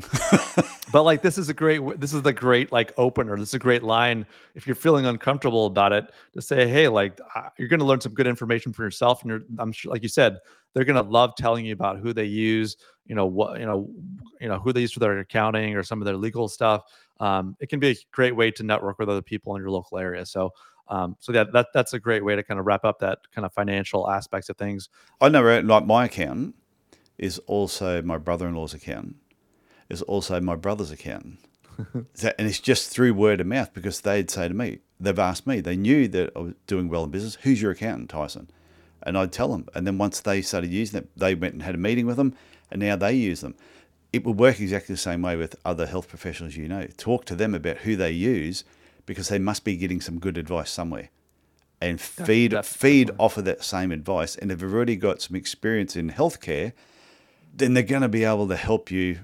but 0.92 1.04
like 1.04 1.22
this 1.22 1.38
is 1.38 1.50
a 1.50 1.54
great 1.54 2.00
this 2.00 2.14
is 2.14 2.24
the 2.24 2.34
great 2.34 2.72
like 2.72 2.94
opener. 2.98 3.38
This 3.38 3.50
is 3.50 3.54
a 3.54 3.60
great 3.60 3.84
line. 3.84 4.26
If 4.56 4.66
you're 4.66 4.76
feeling 4.76 5.06
uncomfortable 5.06 5.68
about 5.68 5.94
it, 5.94 6.12
to 6.34 6.42
say, 6.42 6.68
"Hey, 6.68 6.88
like 6.88 7.20
you're 7.60 7.68
going 7.68 7.80
to 7.80 7.86
learn 7.86 8.02
some 8.02 8.16
good 8.16 8.28
information 8.28 8.74
for 8.74 8.84
yourself," 8.84 9.22
and 9.22 9.30
you're 9.30 9.42
I'm 9.60 9.72
sure, 9.72 9.92
like 9.92 10.02
you 10.02 10.10
said, 10.10 10.40
they're 10.74 10.86
going 10.86 11.04
to 11.04 11.08
love 11.08 11.36
telling 11.36 11.64
you 11.64 11.74
about 11.74 12.00
who 12.00 12.12
they 12.12 12.26
use. 12.26 12.76
You 13.06 13.14
know 13.14 13.28
what 13.28 13.60
you 13.60 13.68
know, 13.68 13.88
you 14.40 14.48
know 14.48 14.58
who 14.58 14.74
they 14.74 14.82
use 14.82 14.94
for 14.94 15.00
their 15.00 15.20
accounting 15.20 15.76
or 15.76 15.84
some 15.84 16.02
of 16.02 16.06
their 16.06 16.18
legal 16.18 16.48
stuff. 16.48 16.86
Um, 17.20 17.56
it 17.60 17.70
can 17.70 17.80
be 17.80 17.90
a 17.90 17.96
great 18.12 18.36
way 18.36 18.50
to 18.50 18.64
network 18.64 18.98
with 18.98 19.08
other 19.08 19.22
people 19.22 19.56
in 19.56 19.62
your 19.62 19.70
local 19.70 20.00
area. 20.00 20.26
So 20.26 20.54
um, 20.92 21.16
so 21.20 21.34
yeah, 21.34 21.46
that 21.54 21.68
that's 21.74 21.94
a 21.94 22.00
great 22.00 22.24
way 22.24 22.36
to 22.36 22.44
kind 22.44 22.60
of 22.60 22.66
wrap 22.68 22.86
up 22.86 23.00
that 23.00 23.20
kind 23.34 23.46
of 23.46 23.54
financial 23.54 24.10
aspects 24.10 24.50
of 24.50 24.58
things. 24.58 24.90
I 25.20 25.30
know, 25.30 25.42
right, 25.42 25.66
like 25.66 25.86
my 25.86 26.06
accountant 26.06 26.56
is 27.18 27.40
also 27.48 28.02
my 28.02 28.18
brother 28.18 28.48
in 28.48 28.54
law's 28.56 28.74
accountant, 28.74 29.16
is 29.90 30.02
also 30.04 30.40
my 30.42 30.56
brother's 30.56 30.92
accountant. 30.92 31.40
So- 32.14 32.34
and 32.38 32.48
it's 32.48 32.60
just 32.60 32.90
through 32.92 33.14
word 33.16 33.42
of 33.42 33.48
mouth 33.48 33.74
because 33.74 34.02
they'd 34.02 34.30
say 34.30 34.48
to 34.48 34.54
me, 34.54 34.80
they've 35.00 35.18
asked 35.18 35.48
me, 35.48 35.62
they 35.62 35.76
knew 35.76 36.08
that 36.10 36.32
I 36.36 36.40
was 36.40 36.54
doing 36.68 36.90
well 36.90 37.06
in 37.06 37.10
business. 37.10 37.38
Who's 37.42 37.62
your 37.62 37.72
accountant, 37.72 38.10
Tyson? 38.10 38.50
And 39.02 39.18
I'd 39.18 39.32
tell 39.32 39.48
them. 39.48 39.68
And 39.74 39.88
then 39.88 39.98
once 39.98 40.20
they 40.20 40.42
started 40.44 40.72
using 40.72 41.00
it, 41.00 41.10
they 41.18 41.34
went 41.34 41.54
and 41.54 41.64
had 41.64 41.74
a 41.74 41.80
meeting 41.80 42.06
with 42.06 42.18
them, 42.18 42.36
and 42.70 42.82
now 42.82 42.96
they 42.98 43.14
use 43.14 43.42
them. 43.42 43.56
It 44.14 44.26
would 44.26 44.38
work 44.38 44.60
exactly 44.60 44.94
the 44.94 45.00
same 45.02 45.22
way 45.24 45.36
with 45.38 45.56
other 45.66 45.88
health 45.88 46.08
professionals 46.10 46.56
you 46.56 46.68
know. 46.68 46.86
Talk 46.98 47.26
to 47.26 47.36
them 47.36 47.56
about 47.56 47.78
who 47.78 47.96
they 47.96 48.12
use 48.12 48.64
because 49.12 49.28
they 49.28 49.40
must 49.40 49.66
be 49.66 49.76
getting 49.76 50.00
some 50.00 50.20
good 50.20 50.38
advice 50.38 50.72
somewhere 50.72 51.10
and 51.82 52.00
feed 52.00 52.52
def- 52.52 52.66
feed 52.66 53.12
off 53.18 53.38
of 53.38 53.44
that 53.46 53.62
same 53.64 53.92
advice. 53.92 54.38
And 54.38 54.52
if 54.52 54.60
they've 54.60 54.74
already 54.74 54.96
got 54.96 55.22
some 55.22 55.36
experience 55.36 55.98
in 55.98 56.12
healthcare, 56.12 56.72
then 57.54 57.74
they're 57.74 57.84
going 57.84 58.04
to 58.04 58.10
be 58.10 58.24
able 58.24 58.48
to 58.48 58.56
help 58.56 58.90
you 58.90 59.20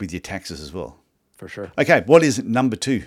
with 0.00 0.12
your 0.12 0.20
taxes 0.20 0.60
as 0.60 0.72
well. 0.72 0.98
For 1.36 1.48
sure. 1.48 1.70
Okay, 1.76 2.02
what 2.06 2.22
is 2.22 2.42
number 2.42 2.76
two? 2.76 3.04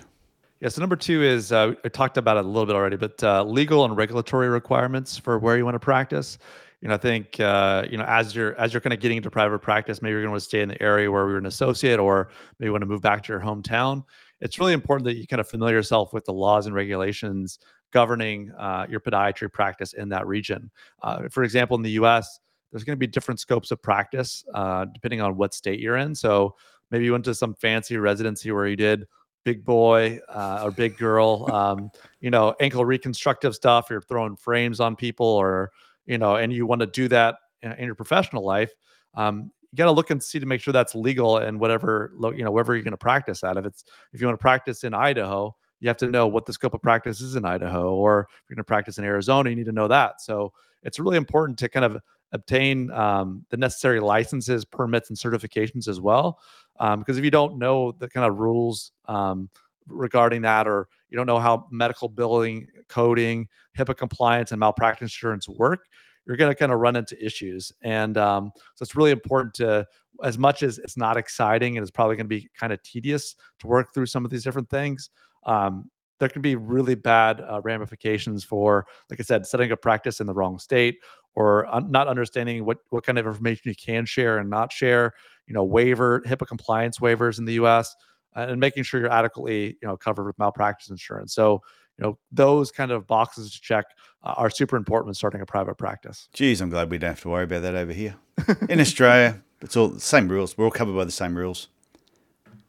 Yeah. 0.60 0.68
So 0.68 0.80
number 0.80 0.96
two 0.96 1.22
is 1.22 1.50
uh, 1.50 1.74
I 1.84 1.88
talked 1.88 2.16
about 2.16 2.36
it 2.36 2.44
a 2.44 2.48
little 2.48 2.66
bit 2.66 2.76
already, 2.76 2.96
but 2.96 3.24
uh, 3.24 3.42
legal 3.42 3.84
and 3.84 3.96
regulatory 3.96 4.48
requirements 4.48 5.16
for 5.16 5.38
where 5.38 5.56
you 5.56 5.64
want 5.64 5.74
to 5.74 5.80
practice. 5.80 6.38
You 6.80 6.88
know, 6.88 6.94
I 6.94 6.98
think 6.98 7.40
uh, 7.40 7.86
you 7.90 7.96
know 7.98 8.04
as 8.04 8.36
you're 8.36 8.54
as 8.60 8.72
you're 8.72 8.80
kind 8.80 8.92
of 8.92 9.00
getting 9.00 9.16
into 9.16 9.30
private 9.30 9.58
practice, 9.58 10.00
maybe 10.00 10.12
you're 10.12 10.22
going 10.22 10.34
to 10.34 10.40
to 10.40 10.44
stay 10.44 10.60
in 10.60 10.68
the 10.68 10.80
area 10.80 11.10
where 11.10 11.28
you're 11.28 11.38
an 11.38 11.46
associate, 11.46 11.98
or 11.98 12.28
maybe 12.58 12.68
you 12.68 12.72
want 12.72 12.82
to 12.82 12.86
move 12.86 13.02
back 13.02 13.22
to 13.24 13.32
your 13.32 13.40
hometown. 13.40 14.04
It's 14.40 14.58
really 14.58 14.72
important 14.72 15.04
that 15.04 15.16
you 15.16 15.26
kind 15.26 15.40
of 15.40 15.48
familiar 15.48 15.76
yourself 15.76 16.12
with 16.12 16.24
the 16.24 16.32
laws 16.32 16.66
and 16.66 16.74
regulations 16.74 17.58
governing 17.92 18.52
uh, 18.58 18.86
your 18.88 19.00
podiatry 19.00 19.52
practice 19.52 19.92
in 19.92 20.08
that 20.10 20.26
region. 20.26 20.70
Uh, 21.02 21.28
for 21.30 21.42
example, 21.42 21.76
in 21.76 21.82
the 21.82 21.90
U.S., 21.92 22.40
there's 22.70 22.84
going 22.84 22.96
to 22.96 23.00
be 23.00 23.06
different 23.06 23.40
scopes 23.40 23.70
of 23.70 23.82
practice 23.82 24.44
uh, 24.54 24.86
depending 24.92 25.20
on 25.20 25.36
what 25.36 25.52
state 25.52 25.80
you're 25.80 25.96
in. 25.96 26.14
So 26.14 26.54
maybe 26.90 27.04
you 27.04 27.12
went 27.12 27.24
to 27.24 27.34
some 27.34 27.54
fancy 27.54 27.96
residency 27.96 28.52
where 28.52 28.66
you 28.66 28.76
did 28.76 29.06
big 29.44 29.64
boy 29.64 30.20
uh, 30.28 30.62
or 30.64 30.70
big 30.70 30.96
girl, 30.96 31.48
um, 31.52 31.90
you 32.20 32.30
know, 32.30 32.54
ankle 32.60 32.84
reconstructive 32.84 33.54
stuff. 33.54 33.88
You're 33.90 34.02
throwing 34.02 34.36
frames 34.36 34.80
on 34.80 34.96
people, 34.96 35.26
or 35.26 35.72
you 36.06 36.18
know, 36.18 36.36
and 36.36 36.52
you 36.52 36.66
want 36.66 36.80
to 36.80 36.86
do 36.86 37.08
that 37.08 37.36
in, 37.62 37.72
in 37.72 37.86
your 37.86 37.94
professional 37.94 38.44
life. 38.44 38.72
Um, 39.14 39.50
you 39.72 39.76
got 39.76 39.84
to 39.84 39.92
look 39.92 40.10
and 40.10 40.22
see 40.22 40.40
to 40.40 40.46
make 40.46 40.60
sure 40.60 40.72
that's 40.72 40.94
legal 40.94 41.38
and 41.38 41.58
whatever 41.60 42.12
you 42.34 42.44
know 42.44 42.50
wherever 42.50 42.74
you're 42.74 42.82
going 42.82 42.92
to 42.92 42.96
practice 42.96 43.44
at. 43.44 43.56
If 43.56 43.66
it's 43.66 43.84
if 44.12 44.20
you 44.20 44.26
want 44.26 44.38
to 44.38 44.42
practice 44.42 44.84
in 44.84 44.94
Idaho, 44.94 45.54
you 45.80 45.88
have 45.88 45.96
to 45.98 46.08
know 46.08 46.26
what 46.26 46.46
the 46.46 46.52
scope 46.52 46.74
of 46.74 46.82
practice 46.82 47.20
is 47.20 47.36
in 47.36 47.44
Idaho, 47.44 47.94
or 47.94 48.28
if 48.30 48.50
you're 48.50 48.56
going 48.56 48.62
to 48.62 48.64
practice 48.64 48.98
in 48.98 49.04
Arizona, 49.04 49.50
you 49.50 49.56
need 49.56 49.66
to 49.66 49.72
know 49.72 49.88
that. 49.88 50.20
So 50.20 50.52
it's 50.82 50.98
really 50.98 51.16
important 51.16 51.58
to 51.60 51.68
kind 51.68 51.84
of 51.84 51.98
obtain 52.32 52.90
um, 52.92 53.44
the 53.50 53.56
necessary 53.56 54.00
licenses, 54.00 54.64
permits, 54.64 55.10
and 55.10 55.18
certifications 55.18 55.88
as 55.88 56.00
well. 56.00 56.38
Um, 56.78 57.00
because 57.00 57.18
if 57.18 57.24
you 57.24 57.30
don't 57.30 57.58
know 57.58 57.92
the 57.92 58.08
kind 58.08 58.26
of 58.26 58.38
rules 58.38 58.92
um, 59.06 59.50
regarding 59.86 60.42
that, 60.42 60.66
or 60.66 60.88
you 61.08 61.16
don't 61.16 61.26
know 61.26 61.38
how 61.38 61.66
medical 61.70 62.08
billing, 62.08 62.66
coding, 62.88 63.48
HIPAA 63.76 63.96
compliance, 63.96 64.52
and 64.52 64.60
malpractice 64.60 65.06
insurance 65.06 65.48
work, 65.48 65.86
you're 66.30 66.36
going 66.36 66.50
to 66.50 66.54
kind 66.54 66.70
of 66.70 66.78
run 66.78 66.94
into 66.94 67.22
issues. 67.24 67.72
And 67.82 68.16
um, 68.16 68.52
so 68.76 68.84
it's 68.84 68.94
really 68.94 69.10
important 69.10 69.52
to, 69.54 69.84
as 70.22 70.38
much 70.38 70.62
as 70.62 70.78
it's 70.78 70.96
not 70.96 71.16
exciting 71.16 71.76
and 71.76 71.82
it's 71.82 71.90
probably 71.90 72.14
going 72.14 72.26
to 72.26 72.28
be 72.28 72.48
kind 72.56 72.72
of 72.72 72.80
tedious 72.84 73.34
to 73.58 73.66
work 73.66 73.92
through 73.92 74.06
some 74.06 74.24
of 74.24 74.30
these 74.30 74.44
different 74.44 74.70
things. 74.70 75.10
Um, 75.44 75.90
there 76.20 76.28
can 76.28 76.40
be 76.40 76.54
really 76.54 76.94
bad 76.94 77.40
uh, 77.40 77.60
ramifications 77.64 78.44
for, 78.44 78.86
like 79.10 79.18
I 79.18 79.24
said, 79.24 79.44
setting 79.44 79.72
up 79.72 79.82
practice 79.82 80.20
in 80.20 80.28
the 80.28 80.34
wrong 80.34 80.60
state 80.60 80.98
or 81.34 81.66
un- 81.66 81.90
not 81.90 82.06
understanding 82.06 82.64
what 82.64 82.78
what 82.90 83.04
kind 83.04 83.18
of 83.18 83.26
information 83.26 83.62
you 83.64 83.74
can 83.74 84.04
share 84.06 84.38
and 84.38 84.48
not 84.48 84.72
share. 84.72 85.12
You 85.48 85.54
know, 85.54 85.64
waiver 85.64 86.20
HIPAA 86.20 86.46
compliance 86.46 87.00
waivers 87.00 87.40
in 87.40 87.44
the 87.44 87.54
U.S. 87.54 87.96
and 88.34 88.60
making 88.60 88.82
sure 88.82 89.00
you're 89.00 89.12
adequately 89.12 89.78
you 89.80 89.88
know 89.88 89.96
covered 89.96 90.24
with 90.24 90.38
malpractice 90.38 90.90
insurance. 90.90 91.34
So 91.34 91.62
you 91.98 92.04
know 92.04 92.18
those 92.32 92.70
kind 92.70 92.90
of 92.90 93.06
boxes 93.06 93.52
to 93.52 93.60
check 93.60 93.86
uh, 94.22 94.34
are 94.36 94.50
super 94.50 94.76
important 94.76 95.06
when 95.06 95.14
starting 95.14 95.40
a 95.40 95.46
private 95.46 95.76
practice. 95.76 96.28
Geez, 96.32 96.60
I'm 96.60 96.70
glad 96.70 96.90
we 96.90 96.98
don't 96.98 97.10
have 97.10 97.20
to 97.22 97.28
worry 97.28 97.44
about 97.44 97.62
that 97.62 97.74
over 97.74 97.92
here 97.92 98.16
in 98.68 98.80
Australia. 98.80 99.42
It's 99.60 99.76
all 99.76 99.88
the 99.88 100.00
same 100.00 100.28
rules. 100.28 100.56
We're 100.56 100.64
all 100.64 100.70
covered 100.70 100.96
by 100.96 101.04
the 101.04 101.10
same 101.10 101.36
rules. 101.36 101.68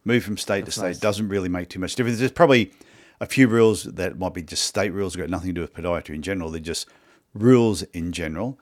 Move 0.03 0.23
from 0.23 0.37
state 0.37 0.65
That's 0.65 0.75
to 0.75 0.79
state 0.79 0.87
nice. 0.87 0.99
doesn't 0.99 1.29
really 1.29 1.47
make 1.47 1.69
too 1.69 1.79
much 1.79 1.95
difference. 1.95 2.19
There's 2.19 2.31
probably 2.31 2.71
a 3.19 3.27
few 3.27 3.47
rules 3.47 3.83
that 3.83 4.17
might 4.17 4.33
be 4.33 4.41
just 4.41 4.63
state 4.63 4.91
rules, 4.91 5.15
got 5.15 5.29
nothing 5.29 5.49
to 5.49 5.53
do 5.53 5.61
with 5.61 5.73
podiatry 5.73 6.15
in 6.15 6.23
general. 6.23 6.49
They're 6.49 6.59
just 6.59 6.89
rules 7.33 7.83
in 7.83 8.11
general. 8.11 8.59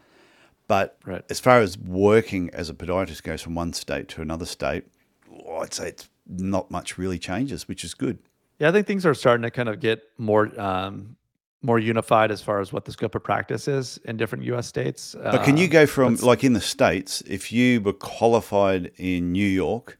But 0.68 0.98
right. 1.06 1.24
as 1.30 1.40
far 1.40 1.62
as 1.62 1.78
working 1.78 2.50
as 2.54 2.70
a 2.70 2.74
podiatrist 2.74 3.24
goes 3.24 3.42
from 3.42 3.56
one 3.56 3.74
state 3.74 4.10
to 4.10 4.22
another 4.22 4.46
state, 4.46 4.84
well, 5.28 5.64
I'd 5.64 5.74
say 5.74 5.88
it's 5.90 6.10
not 6.30 6.72
much 6.72 6.98
really 6.98 7.20
changes, 7.20 7.68
which 7.68 7.84
is 7.84 7.94
good. 7.94 8.20
Yeah, 8.60 8.70
I 8.70 8.72
think 8.72 8.88
things 8.88 9.06
are 9.06 9.14
starting 9.14 9.44
to 9.44 9.52
kind 9.52 9.70
of 9.70 9.80
get 9.80 10.04
more 10.18 10.50
um, 10.60 11.16
more 11.62 11.80
unified 11.80 12.32
as 12.32 12.42
far 12.42 12.62
as 12.62 12.72
what 12.72 12.86
the 12.86 12.92
scope 12.92 13.16
of 13.16 13.24
practice 13.24 13.68
is 13.68 13.98
in 14.06 14.16
different 14.16 14.46
U.S. 14.46 14.68
states. 14.68 15.16
But 15.22 15.44
can 15.44 15.58
you 15.58 15.68
uh, 15.68 15.72
go 15.72 15.86
from 15.86 16.16
like 16.18 16.44
in 16.44 16.54
the 16.54 16.62
states, 16.62 17.22
if 17.28 17.52
you 17.52 17.82
were 17.82 17.94
qualified 17.94 18.92
in 18.98 19.32
New 19.32 19.48
York 19.48 20.00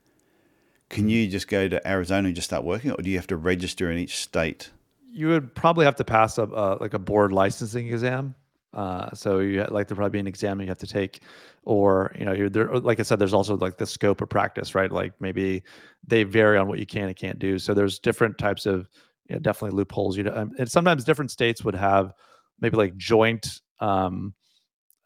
can 0.90 1.08
you 1.08 1.28
just 1.28 1.48
go 1.48 1.68
to 1.68 1.88
Arizona 1.88 2.28
and 2.28 2.36
just 2.36 2.50
start 2.50 2.64
working, 2.64 2.92
or 2.92 2.98
do 2.98 3.10
you 3.10 3.18
have 3.18 3.28
to 3.28 3.38
register 3.38 3.92
in 3.92 3.98
each 3.98 4.18
state? 4.18 4.72
You 5.12 5.28
would 5.28 5.54
probably 5.56 5.86
have 5.86 5.96
to 5.98 6.04
pass 6.04 6.38
a 6.38 6.44
uh, 6.44 6.78
like 6.82 6.94
a 6.94 7.00
board 7.00 7.32
licensing 7.32 7.88
exam. 7.88 8.36
Uh, 8.74 9.14
so 9.14 9.40
you 9.40 9.66
like 9.70 9.88
there 9.88 9.96
probably 9.96 10.12
be 10.12 10.20
an 10.20 10.28
exam 10.28 10.62
you 10.62 10.68
have 10.68 10.78
to 10.78 10.88
take, 10.88 11.22
or 11.64 12.16
you 12.18 12.26
know, 12.26 12.34
you're 12.34 12.50
there. 12.50 12.68
Like 12.80 13.00
I 13.00 13.04
said, 13.04 13.20
there's 13.20 13.34
also 13.34 13.58
like 13.58 13.78
the 13.78 13.86
scope 13.86 14.22
of 14.22 14.30
practice, 14.30 14.76
right? 14.76 14.92
Like 14.92 15.14
maybe 15.20 15.64
they 16.06 16.24
vary 16.24 16.58
on 16.58 16.68
what 16.68 16.80
you 16.80 16.86
can 16.86 17.08
and 17.08 17.16
can't 17.16 17.40
do. 17.40 17.58
So 17.58 17.74
there's 17.74 18.00
different 18.00 18.38
types 18.38 18.66
of 18.66 18.88
you 19.28 19.36
know, 19.36 19.40
definitely 19.40 19.76
loopholes. 19.76 20.18
You 20.18 20.24
know, 20.24 20.34
um, 20.36 20.52
and 20.60 20.70
sometimes 20.70 21.04
different 21.04 21.32
states 21.32 21.64
would 21.64 21.76
have 21.76 22.14
maybe 22.60 22.78
like 22.78 22.96
joint 22.96 23.62
um, 23.80 24.34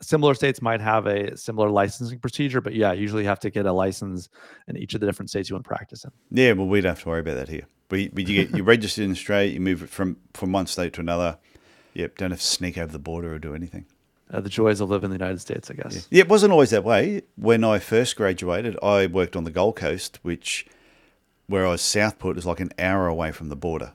similar 0.03 0.33
states 0.33 0.61
might 0.61 0.81
have 0.81 1.07
a 1.07 1.35
similar 1.37 1.69
licensing 1.69 2.19
procedure, 2.19 2.61
but 2.61 2.73
yeah, 2.73 2.91
usually 2.91 3.23
you 3.23 3.29
have 3.29 3.39
to 3.39 3.49
get 3.49 3.65
a 3.65 3.71
license 3.71 4.29
in 4.67 4.77
each 4.77 4.93
of 4.93 4.99
the 4.99 5.05
different 5.05 5.29
states 5.29 5.49
you 5.49 5.55
want 5.55 5.63
to 5.63 5.67
practice 5.67 6.03
in. 6.03 6.11
Yeah, 6.31 6.53
well, 6.53 6.67
we 6.67 6.81
don't 6.81 6.91
have 6.91 7.03
to 7.03 7.09
worry 7.09 7.21
about 7.21 7.35
that 7.35 7.49
here. 7.49 7.65
But, 7.89 8.13
but 8.13 8.27
you 8.27 8.45
get 8.45 8.55
you 8.55 8.63
registered 8.63 9.05
in 9.05 9.11
Australia, 9.11 9.51
you 9.51 9.59
move 9.59 9.89
from 9.89 10.17
from 10.33 10.51
one 10.51 10.67
state 10.67 10.93
to 10.93 11.01
another. 11.01 11.37
Yep, 11.93 12.17
don't 12.17 12.31
have 12.31 12.39
to 12.39 12.45
sneak 12.45 12.77
over 12.77 12.91
the 12.91 12.99
border 12.99 13.33
or 13.33 13.39
do 13.39 13.53
anything. 13.53 13.85
Uh, 14.31 14.41
the 14.41 14.49
joys 14.49 14.81
of 14.81 14.89
living 14.89 15.11
in 15.11 15.17
the 15.17 15.23
United 15.23 15.39
States, 15.39 15.69
I 15.69 15.75
guess. 15.75 15.95
Yeah. 15.95 16.01
yeah, 16.09 16.21
it 16.21 16.29
wasn't 16.29 16.53
always 16.53 16.71
that 16.71 16.83
way. 16.83 17.21
When 17.35 17.63
I 17.63 17.79
first 17.79 18.15
graduated, 18.15 18.77
I 18.81 19.05
worked 19.05 19.35
on 19.35 19.43
the 19.43 19.51
Gold 19.51 19.75
Coast, 19.75 20.19
which 20.23 20.65
where 21.47 21.67
I 21.67 21.71
was 21.71 21.81
Southport 21.81 22.37
is 22.37 22.45
like 22.45 22.59
an 22.59 22.71
hour 22.79 23.07
away 23.07 23.31
from 23.31 23.49
the 23.49 23.55
border. 23.55 23.93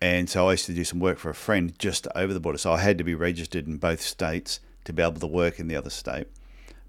And 0.00 0.30
so 0.30 0.48
I 0.48 0.52
used 0.52 0.66
to 0.66 0.74
do 0.74 0.84
some 0.84 1.00
work 1.00 1.18
for 1.18 1.30
a 1.30 1.34
friend 1.34 1.76
just 1.78 2.06
over 2.14 2.32
the 2.32 2.40
border. 2.40 2.58
So 2.58 2.72
I 2.72 2.78
had 2.78 2.98
to 2.98 3.04
be 3.04 3.14
registered 3.14 3.66
in 3.66 3.78
both 3.78 4.00
states 4.00 4.60
to 4.84 4.92
be 4.92 5.02
able 5.02 5.20
to 5.20 5.26
work 5.26 5.58
in 5.58 5.66
the 5.66 5.74
other 5.76 5.90
state. 5.90 6.28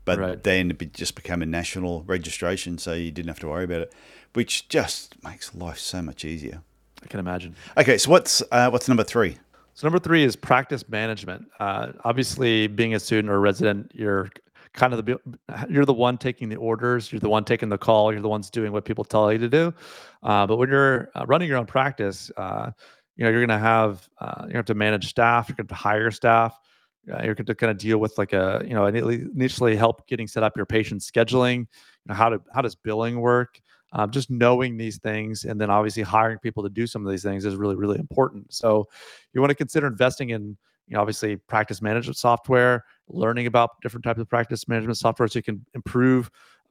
But 0.05 0.19
right. 0.19 0.43
then 0.43 0.71
it 0.71 0.93
just 0.93 1.15
became 1.15 1.41
a 1.41 1.45
national 1.45 2.03
registration, 2.03 2.77
so 2.77 2.93
you 2.93 3.11
didn't 3.11 3.29
have 3.29 3.39
to 3.39 3.47
worry 3.47 3.63
about 3.63 3.81
it, 3.81 3.93
which 4.33 4.67
just 4.69 5.21
makes 5.23 5.53
life 5.53 5.79
so 5.79 6.01
much 6.01 6.23
easier. 6.23 6.61
I 7.03 7.07
can 7.07 7.19
imagine. 7.19 7.55
Okay, 7.77 7.97
so 7.97 8.11
what's 8.11 8.43
uh, 8.51 8.69
what's 8.69 8.87
number 8.87 9.03
three? 9.03 9.37
So 9.79 9.87
number 9.87 9.99
three 9.99 10.25
is 10.25 10.35
practice 10.35 10.89
management. 10.89 11.47
Uh, 11.57 11.93
obviously, 12.03 12.67
being 12.67 12.95
a 12.95 12.99
student 12.99 13.29
or 13.29 13.35
a 13.35 13.39
resident, 13.39 13.89
you're 13.95 14.29
kind 14.73 14.93
of 14.93 15.05
the 15.05 15.17
you're 15.69 15.85
the 15.85 15.93
one 15.93 16.17
taking 16.17 16.49
the 16.49 16.57
orders, 16.57 17.13
you're 17.13 17.21
the 17.21 17.29
one 17.29 17.45
taking 17.45 17.69
the 17.69 17.77
call, 17.77 18.11
you're 18.11 18.21
the 18.21 18.27
ones 18.27 18.49
doing 18.49 18.73
what 18.73 18.83
people 18.83 19.05
tell 19.05 19.31
you 19.31 19.37
to 19.37 19.47
do. 19.47 19.73
Uh, 20.21 20.45
but 20.45 20.57
when 20.57 20.67
you're 20.67 21.09
uh, 21.15 21.23
running 21.29 21.47
your 21.47 21.57
own 21.57 21.65
practice, 21.65 22.29
uh, 22.35 22.71
you 23.15 23.23
know 23.23 23.29
you're 23.29 23.39
going 23.39 23.57
to 23.57 23.57
have 23.57 24.09
uh, 24.19 24.47
you 24.49 24.53
have 24.57 24.65
to 24.65 24.73
manage 24.73 25.07
staff, 25.07 25.47
you're 25.47 25.55
going 25.55 25.65
to 25.67 25.75
hire 25.75 26.11
staff, 26.11 26.59
uh, 27.13 27.23
you're 27.23 27.35
going 27.35 27.45
to 27.45 27.55
kind 27.55 27.71
of 27.71 27.77
deal 27.77 27.99
with 27.99 28.17
like 28.17 28.33
a 28.33 28.61
you 28.67 28.73
know 28.73 28.85
initially 28.85 29.77
help 29.77 30.05
getting 30.07 30.27
set 30.27 30.43
up 30.43 30.57
your 30.57 30.65
patient 30.65 30.99
scheduling 30.99 31.59
you 31.59 31.67
know 32.07 32.15
how 32.15 32.27
to 32.27 32.41
how 32.53 32.61
does 32.61 32.75
billing 32.75 33.21
work 33.21 33.61
um, 33.91 34.11
just 34.11 34.29
knowing 34.29 34.77
these 34.77 34.97
things 34.97 35.45
and 35.45 35.59
then 35.59 35.69
obviously 35.69 36.03
hiring 36.03 36.37
people 36.39 36.63
to 36.63 36.69
do 36.69 36.85
some 36.85 37.05
of 37.05 37.11
these 37.11 37.23
things 37.23 37.45
is 37.45 37.55
really 37.55 37.75
really 37.75 37.99
important. 37.99 38.53
So 38.53 38.87
you 39.33 39.41
want 39.41 39.51
to 39.51 39.55
consider 39.55 39.87
investing 39.87 40.29
in 40.29 40.57
you 40.87 40.95
know 40.95 41.01
obviously 41.01 41.35
practice 41.35 41.81
management 41.81 42.17
software 42.17 42.83
learning 43.07 43.47
about 43.47 43.71
different 43.81 44.03
types 44.03 44.19
of 44.19 44.29
practice 44.29 44.67
management 44.67 44.97
software 44.97 45.27
so 45.27 45.39
you 45.39 45.43
can 45.43 45.65
improve 45.73 46.29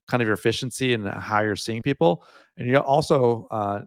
kind 0.08 0.22
of 0.22 0.26
your 0.26 0.34
efficiency 0.34 0.94
and 0.94 1.06
how 1.06 1.40
you're 1.40 1.56
seeing 1.56 1.82
people. 1.82 2.24
And 2.56 2.66
you 2.66 2.78
also 2.78 3.46
uh, 3.50 3.82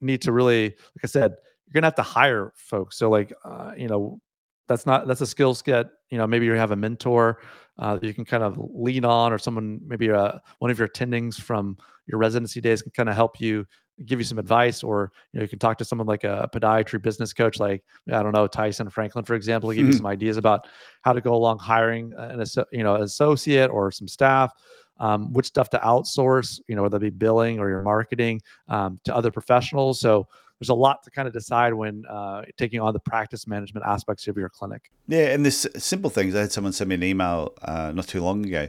need 0.00 0.22
to 0.22 0.32
really 0.32 0.64
like 0.64 1.04
i 1.04 1.06
said 1.06 1.32
you're 1.66 1.72
gonna 1.72 1.86
have 1.86 1.94
to 1.96 2.02
hire 2.02 2.52
folks. 2.56 2.96
So 2.96 3.10
like 3.10 3.32
uh, 3.44 3.72
you 3.76 3.88
know 3.88 4.20
that's 4.68 4.86
not 4.86 5.06
that's 5.06 5.20
a 5.20 5.26
skill 5.26 5.54
set 5.54 5.86
you 6.10 6.18
know 6.18 6.26
maybe 6.26 6.46
you 6.46 6.52
have 6.52 6.70
a 6.70 6.76
mentor 6.76 7.40
uh, 7.78 7.96
that 7.96 8.06
you 8.06 8.14
can 8.14 8.24
kind 8.24 8.42
of 8.42 8.58
lean 8.72 9.04
on 9.04 9.32
or 9.32 9.38
someone 9.38 9.80
maybe 9.86 10.10
uh, 10.10 10.38
one 10.58 10.70
of 10.70 10.78
your 10.78 10.88
attendings 10.88 11.40
from 11.40 11.76
your 12.06 12.18
residency 12.18 12.60
days 12.60 12.82
can 12.82 12.92
kind 12.92 13.08
of 13.08 13.14
help 13.14 13.40
you 13.40 13.66
give 14.04 14.18
you 14.18 14.24
some 14.24 14.38
advice 14.38 14.82
or 14.82 15.12
you 15.32 15.38
know 15.38 15.42
you 15.44 15.48
can 15.48 15.58
talk 15.58 15.78
to 15.78 15.84
someone 15.84 16.06
like 16.06 16.24
a 16.24 16.48
podiatry 16.52 17.00
business 17.00 17.32
coach 17.32 17.60
like 17.60 17.82
i 18.12 18.22
don't 18.22 18.32
know 18.32 18.46
tyson 18.46 18.90
franklin 18.90 19.24
for 19.24 19.34
example 19.34 19.70
to 19.70 19.76
give 19.76 19.84
you 19.84 19.90
mm-hmm. 19.90 19.98
some 19.98 20.06
ideas 20.06 20.36
about 20.36 20.66
how 21.02 21.12
to 21.12 21.20
go 21.20 21.34
along 21.34 21.58
hiring 21.58 22.12
an 22.16 22.44
you 22.72 22.82
know 22.82 22.96
associate 22.96 23.70
or 23.70 23.92
some 23.92 24.08
staff 24.08 24.52
um, 25.00 25.32
which 25.32 25.46
stuff 25.46 25.70
to 25.70 25.78
outsource 25.78 26.60
you 26.66 26.74
know 26.74 26.82
whether 26.82 26.96
it 26.96 27.00
be 27.00 27.10
billing 27.10 27.60
or 27.60 27.68
your 27.68 27.82
marketing 27.82 28.40
um, 28.68 28.98
to 29.04 29.14
other 29.14 29.30
professionals 29.30 30.00
so 30.00 30.26
there's 30.58 30.70
a 30.70 30.74
lot 30.74 31.02
to 31.02 31.10
kind 31.10 31.26
of 31.26 31.34
decide 31.34 31.74
when 31.74 32.04
uh, 32.08 32.42
taking 32.56 32.80
on 32.80 32.92
the 32.92 33.00
practice 33.00 33.46
management 33.46 33.84
aspects 33.86 34.28
of 34.28 34.36
your 34.36 34.48
clinic. 34.48 34.90
Yeah, 35.08 35.34
and 35.34 35.44
this 35.44 35.66
simple 35.76 36.10
things. 36.10 36.34
I 36.34 36.42
had 36.42 36.52
someone 36.52 36.72
send 36.72 36.88
me 36.88 36.94
an 36.94 37.02
email 37.02 37.52
uh, 37.62 37.92
not 37.92 38.06
too 38.06 38.22
long 38.22 38.46
ago, 38.46 38.68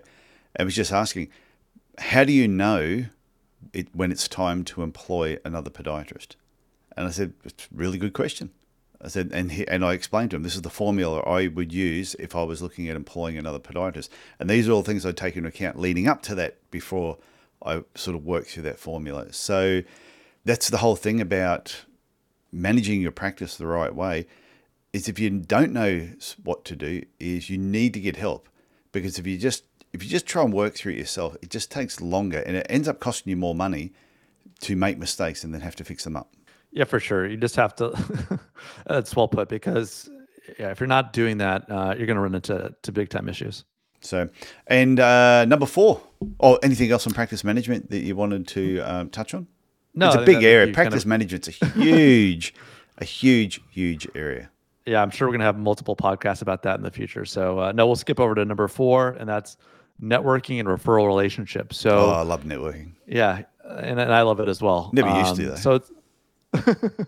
and 0.55 0.65
was 0.65 0.75
just 0.75 0.91
asking, 0.91 1.29
how 1.97 2.23
do 2.23 2.33
you 2.33 2.47
know 2.47 3.05
it, 3.73 3.87
when 3.93 4.11
it's 4.11 4.27
time 4.27 4.63
to 4.65 4.81
employ 4.81 5.37
another 5.45 5.69
podiatrist? 5.69 6.35
And 6.97 7.07
I 7.07 7.11
said, 7.11 7.33
it's 7.43 7.65
a 7.65 7.75
really 7.75 7.97
good 7.97 8.13
question. 8.13 8.51
I 9.01 9.09
said, 9.09 9.31
and 9.33 9.51
he, 9.51 9.67
and 9.67 9.83
I 9.83 9.93
explained 9.93 10.31
to 10.31 10.37
him, 10.37 10.43
this 10.43 10.55
is 10.55 10.61
the 10.61 10.69
formula 10.69 11.19
I 11.21 11.47
would 11.47 11.73
use 11.73 12.15
if 12.15 12.35
I 12.35 12.43
was 12.43 12.61
looking 12.61 12.87
at 12.87 12.95
employing 12.95 13.37
another 13.37 13.59
podiatrist, 13.59 14.09
and 14.39 14.49
these 14.49 14.67
are 14.67 14.71
all 14.71 14.83
things 14.83 15.05
I 15.05 15.11
take 15.11 15.35
into 15.35 15.49
account 15.49 15.79
leading 15.79 16.07
up 16.07 16.21
to 16.23 16.35
that 16.35 16.57
before 16.71 17.17
I 17.63 17.83
sort 17.95 18.15
of 18.15 18.25
work 18.25 18.47
through 18.47 18.63
that 18.63 18.79
formula. 18.79 19.33
So 19.33 19.81
that's 20.45 20.69
the 20.69 20.77
whole 20.77 20.95
thing 20.95 21.19
about 21.19 21.85
managing 22.51 23.01
your 23.01 23.11
practice 23.11 23.57
the 23.57 23.67
right 23.67 23.93
way 23.93 24.25
is 24.93 25.09
if 25.09 25.19
you 25.19 25.29
don't 25.29 25.73
know 25.73 26.07
what 26.43 26.63
to 26.65 26.75
do 26.75 27.03
is 27.19 27.49
you 27.49 27.57
need 27.57 27.93
to 27.93 27.99
get 27.99 28.15
help 28.15 28.47
because 28.93 29.19
if 29.19 29.27
you 29.27 29.37
just 29.37 29.65
if 29.95 30.03
you 30.03 30.09
just 30.09 30.25
try 30.25 30.43
and 30.43 30.53
work 30.53 30.73
through 30.75 30.91
it 30.93 30.97
yourself 30.97 31.35
it 31.41 31.49
just 31.49 31.71
takes 31.71 31.99
longer 32.01 32.39
and 32.45 32.55
it 32.55 32.65
ends 32.69 32.87
up 32.87 32.99
costing 32.99 33.29
you 33.31 33.37
more 33.37 33.55
money 33.55 33.91
to 34.59 34.75
make 34.75 34.97
mistakes 34.97 35.43
and 35.43 35.53
then 35.53 35.61
have 35.61 35.75
to 35.75 35.83
fix 35.83 36.03
them 36.03 36.15
up 36.15 36.29
yeah 36.71 36.83
for 36.83 36.99
sure 36.99 37.25
you 37.27 37.37
just 37.37 37.55
have 37.55 37.75
to 37.75 37.91
that's 38.87 39.15
well 39.15 39.27
put 39.27 39.49
because 39.49 40.09
yeah 40.59 40.69
if 40.71 40.79
you're 40.79 40.87
not 40.87 41.13
doing 41.13 41.37
that 41.39 41.69
uh, 41.71 41.93
you're 41.97 42.07
going 42.07 42.15
to 42.15 42.21
run 42.21 42.35
into 42.35 42.73
to 42.81 42.91
big 42.91 43.09
time 43.09 43.27
issues 43.29 43.63
so 44.01 44.29
and 44.67 44.99
uh, 44.99 45.45
number 45.45 45.65
four 45.65 46.01
or 46.39 46.59
anything 46.63 46.91
else 46.91 47.07
on 47.07 47.13
practice 47.13 47.43
management 47.43 47.89
that 47.89 47.99
you 47.99 48.15
wanted 48.15 48.47
to 48.47 48.79
um, 48.81 49.09
touch 49.09 49.33
on 49.33 49.47
No, 49.95 50.07
it's 50.07 50.15
a 50.15 50.25
big 50.25 50.43
area. 50.43 50.67
you 50.67 50.73
kind 50.73 50.75
Practice 50.75 51.03
of- 51.03 51.07
management's 51.09 51.47
a 51.47 51.51
huge, 51.51 52.53
a 52.99 53.05
huge, 53.05 53.61
huge 53.71 54.07
area. 54.13 54.49
yeah, 54.85 55.01
I'm 55.01 55.09
sure 55.09 55.27
we're 55.27 55.31
gonna 55.33 55.45
have 55.45 55.57
multiple 55.57 55.95
podcasts 55.95 56.41
about 56.43 56.61
that 56.63 56.75
in 56.77 56.83
the 56.83 56.91
future. 56.91 57.25
So 57.25 57.59
uh, 57.59 57.71
no, 57.71 57.87
we'll 57.87 57.95
skip 57.95 58.19
over 58.19 58.35
to 58.35 58.45
number 58.45 58.67
four, 58.67 59.15
and 59.19 59.27
that's 59.27 59.57
networking 60.01 60.59
and 60.59 60.67
referral 60.67 61.07
relationships. 61.07 61.77
So 61.77 61.97
Oh, 61.97 62.09
I 62.11 62.21
love 62.21 62.43
networking. 62.43 62.93
Yeah, 63.07 63.43
and, 63.63 63.99
and 63.99 64.13
I 64.13 64.21
love 64.21 64.39
it 64.39 64.49
as 64.49 64.61
well. 64.61 64.89
Never 64.93 65.09
used 65.19 65.35
to, 65.37 65.43
Um, 65.43 65.49
though. 65.49 65.55
So 65.55 65.73
it's 65.75 65.91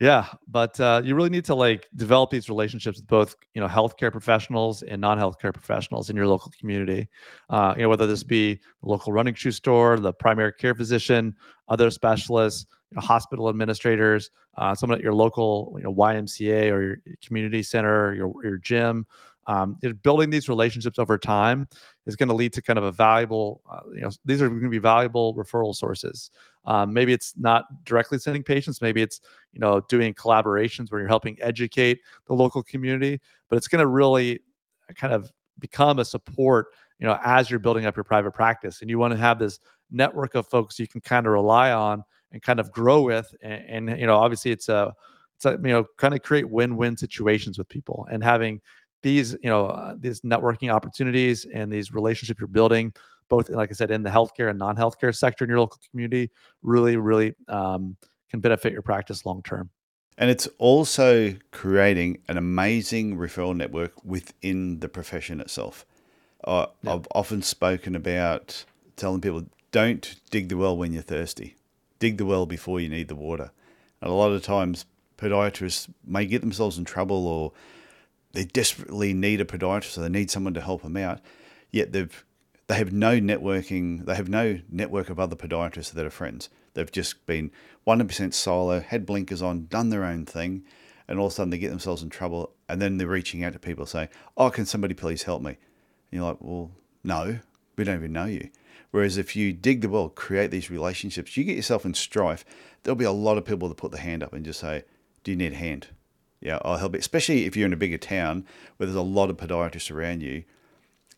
yeah, 0.00 0.26
but 0.48 0.78
uh, 0.80 1.02
you 1.04 1.14
really 1.14 1.30
need 1.30 1.44
to 1.46 1.54
like 1.54 1.88
develop 1.94 2.30
these 2.30 2.48
relationships 2.48 2.98
with 2.98 3.06
both 3.06 3.36
you 3.54 3.60
know 3.60 3.68
healthcare 3.68 4.10
professionals 4.10 4.82
and 4.82 5.00
non-healthcare 5.00 5.52
professionals 5.52 6.10
in 6.10 6.16
your 6.16 6.26
local 6.26 6.52
community. 6.58 7.08
Uh, 7.48 7.74
you 7.76 7.82
know 7.82 7.88
whether 7.88 8.06
this 8.06 8.22
be 8.22 8.54
the 8.54 8.88
local 8.88 9.12
running 9.12 9.34
shoe 9.34 9.52
store, 9.52 9.98
the 9.98 10.12
primary 10.12 10.52
care 10.52 10.74
physician, 10.74 11.34
other 11.68 11.90
specialists, 11.90 12.66
you 12.90 12.96
know, 12.96 13.02
hospital 13.02 13.48
administrators, 13.48 14.30
uh, 14.56 14.74
someone 14.74 14.98
at 14.98 15.04
your 15.04 15.14
local 15.14 15.74
you 15.78 15.84
know 15.84 15.94
YMCA 15.94 16.72
or 16.72 16.82
your 16.82 16.96
community 17.24 17.62
center, 17.62 18.14
your 18.14 18.32
your 18.42 18.58
gym. 18.58 19.06
Um, 19.46 19.78
building 20.02 20.30
these 20.30 20.48
relationships 20.48 20.98
over 20.98 21.18
time 21.18 21.68
is 22.06 22.16
going 22.16 22.28
to 22.28 22.34
lead 22.34 22.52
to 22.54 22.62
kind 22.62 22.78
of 22.78 22.84
a 22.84 22.92
valuable, 22.92 23.60
uh, 23.70 23.80
you 23.94 24.00
know, 24.00 24.10
these 24.24 24.40
are 24.40 24.48
going 24.48 24.62
to 24.62 24.68
be 24.68 24.78
valuable 24.78 25.34
referral 25.34 25.74
sources. 25.74 26.30
Um, 26.64 26.92
maybe 26.92 27.12
it's 27.12 27.34
not 27.36 27.84
directly 27.84 28.18
sending 28.18 28.42
patients, 28.42 28.80
maybe 28.80 29.02
it's, 29.02 29.20
you 29.52 29.60
know, 29.60 29.80
doing 29.88 30.14
collaborations 30.14 30.90
where 30.90 31.00
you're 31.00 31.08
helping 31.08 31.36
educate 31.42 32.00
the 32.26 32.34
local 32.34 32.62
community, 32.62 33.20
but 33.48 33.56
it's 33.56 33.68
going 33.68 33.80
to 33.80 33.86
really 33.86 34.40
kind 34.94 35.12
of 35.12 35.30
become 35.58 35.98
a 35.98 36.04
support, 36.04 36.68
you 36.98 37.06
know, 37.06 37.18
as 37.22 37.50
you're 37.50 37.60
building 37.60 37.84
up 37.84 37.96
your 37.96 38.04
private 38.04 38.32
practice. 38.32 38.80
And 38.80 38.88
you 38.88 38.98
want 38.98 39.12
to 39.12 39.18
have 39.18 39.38
this 39.38 39.60
network 39.90 40.34
of 40.34 40.46
folks 40.48 40.78
you 40.78 40.88
can 40.88 41.02
kind 41.02 41.26
of 41.26 41.32
rely 41.32 41.70
on 41.72 42.02
and 42.32 42.42
kind 42.42 42.58
of 42.58 42.72
grow 42.72 43.02
with. 43.02 43.34
And, 43.42 43.88
and 43.88 44.00
you 44.00 44.06
know, 44.06 44.16
obviously 44.16 44.50
it's 44.50 44.68
a, 44.68 44.94
it's 45.36 45.44
a, 45.44 45.52
you 45.52 45.72
know, 45.72 45.84
kind 45.98 46.14
of 46.14 46.22
create 46.22 46.48
win-win 46.48 46.96
situations 46.96 47.58
with 47.58 47.68
people 47.68 48.06
and 48.10 48.22
having 48.24 48.60
these 49.04 49.36
you 49.42 49.50
know 49.50 49.66
uh, 49.66 49.94
these 50.00 50.22
networking 50.22 50.72
opportunities 50.72 51.46
and 51.54 51.70
these 51.70 51.92
relationships 51.92 52.40
you're 52.40 52.48
building 52.48 52.92
both 53.28 53.48
like 53.50 53.70
i 53.70 53.72
said 53.72 53.90
in 53.92 54.02
the 54.02 54.10
healthcare 54.10 54.48
and 54.50 54.58
non-healthcare 54.58 55.14
sector 55.14 55.44
in 55.44 55.50
your 55.50 55.60
local 55.60 55.78
community 55.90 56.30
really 56.62 56.96
really 56.96 57.34
um, 57.48 57.96
can 58.30 58.40
benefit 58.40 58.72
your 58.72 58.82
practice 58.82 59.24
long 59.24 59.42
term 59.42 59.70
And 60.16 60.30
it's 60.30 60.48
also 60.58 61.34
creating 61.50 62.18
an 62.28 62.36
amazing 62.38 63.16
referral 63.16 63.54
network 63.54 63.92
within 64.04 64.80
the 64.80 64.88
profession 64.88 65.40
itself. 65.40 65.84
Uh, 66.44 66.66
Yeah. 66.82 66.94
I've 66.94 67.08
often 67.20 67.42
spoken 67.42 67.96
about 67.96 68.64
telling 68.96 69.20
people 69.20 69.42
don't 69.72 70.06
dig 70.30 70.48
the 70.48 70.56
well 70.56 70.76
when 70.80 70.92
you're 70.92 71.02
thirsty, 71.14 71.56
dig 71.98 72.16
the 72.16 72.24
well 72.24 72.46
before 72.46 72.78
you 72.82 72.88
need 72.88 73.08
the 73.08 73.20
water. 73.28 73.50
And 74.00 74.08
a 74.10 74.14
lot 74.14 74.30
of 74.36 74.42
times, 74.42 74.86
podiatrists 75.18 75.88
may 76.04 76.26
get 76.26 76.40
themselves 76.42 76.78
in 76.78 76.84
trouble 76.84 77.26
or 77.26 77.52
they 78.34 78.44
desperately 78.44 79.14
need 79.14 79.40
a 79.40 79.44
podiatrist, 79.44 79.92
so 79.92 80.00
they 80.00 80.08
need 80.08 80.30
someone 80.30 80.54
to 80.54 80.60
help 80.60 80.82
them 80.82 80.96
out. 80.96 81.20
Yet 81.70 81.92
they've 81.92 82.24
they 82.66 82.76
have 82.76 82.92
no 82.92 83.20
networking. 83.20 84.04
They 84.06 84.14
have 84.14 84.28
no 84.28 84.60
network 84.70 85.10
of 85.10 85.20
other 85.20 85.36
podiatrists 85.36 85.92
that 85.92 86.06
are 86.06 86.10
friends. 86.10 86.48
They've 86.72 86.90
just 86.90 87.26
been 87.26 87.50
100% 87.86 88.34
solo, 88.34 88.80
had 88.80 89.06
blinkers 89.06 89.42
on, 89.42 89.66
done 89.66 89.90
their 89.90 90.04
own 90.04 90.24
thing, 90.24 90.64
and 91.06 91.18
all 91.18 91.26
of 91.26 91.32
a 91.32 91.34
sudden 91.34 91.50
they 91.50 91.58
get 91.58 91.70
themselves 91.70 92.02
in 92.02 92.10
trouble. 92.10 92.54
And 92.68 92.80
then 92.80 92.96
they're 92.96 93.06
reaching 93.06 93.44
out 93.44 93.52
to 93.52 93.58
people 93.58 93.86
saying, 93.86 94.08
"Oh, 94.36 94.50
can 94.50 94.66
somebody 94.66 94.94
please 94.94 95.22
help 95.22 95.42
me?" 95.42 95.50
And 95.50 95.58
you're 96.10 96.24
like, 96.24 96.40
"Well, 96.40 96.72
no, 97.04 97.38
we 97.76 97.84
don't 97.84 97.96
even 97.96 98.12
know 98.12 98.24
you." 98.24 98.50
Whereas 98.90 99.16
if 99.16 99.36
you 99.36 99.52
dig 99.52 99.80
the 99.80 99.88
well, 99.88 100.08
create 100.08 100.50
these 100.50 100.70
relationships, 100.70 101.36
you 101.36 101.44
get 101.44 101.56
yourself 101.56 101.84
in 101.84 101.94
strife. 101.94 102.44
There'll 102.82 102.96
be 102.96 103.04
a 103.04 103.12
lot 103.12 103.38
of 103.38 103.44
people 103.44 103.68
that 103.68 103.76
put 103.76 103.92
the 103.92 103.98
hand 103.98 104.22
up 104.22 104.32
and 104.32 104.44
just 104.44 104.60
say, 104.60 104.84
"Do 105.22 105.30
you 105.30 105.36
need 105.36 105.52
a 105.52 105.56
hand?" 105.56 105.88
Yeah, 106.44 106.58
I'll 106.62 106.76
help. 106.76 106.94
Especially 106.94 107.46
if 107.46 107.56
you're 107.56 107.66
in 107.66 107.72
a 107.72 107.76
bigger 107.76 107.98
town 107.98 108.44
where 108.76 108.86
there's 108.86 108.96
a 108.96 109.02
lot 109.02 109.30
of 109.30 109.38
podiatrists 109.38 109.90
around 109.90 110.22
you. 110.22 110.44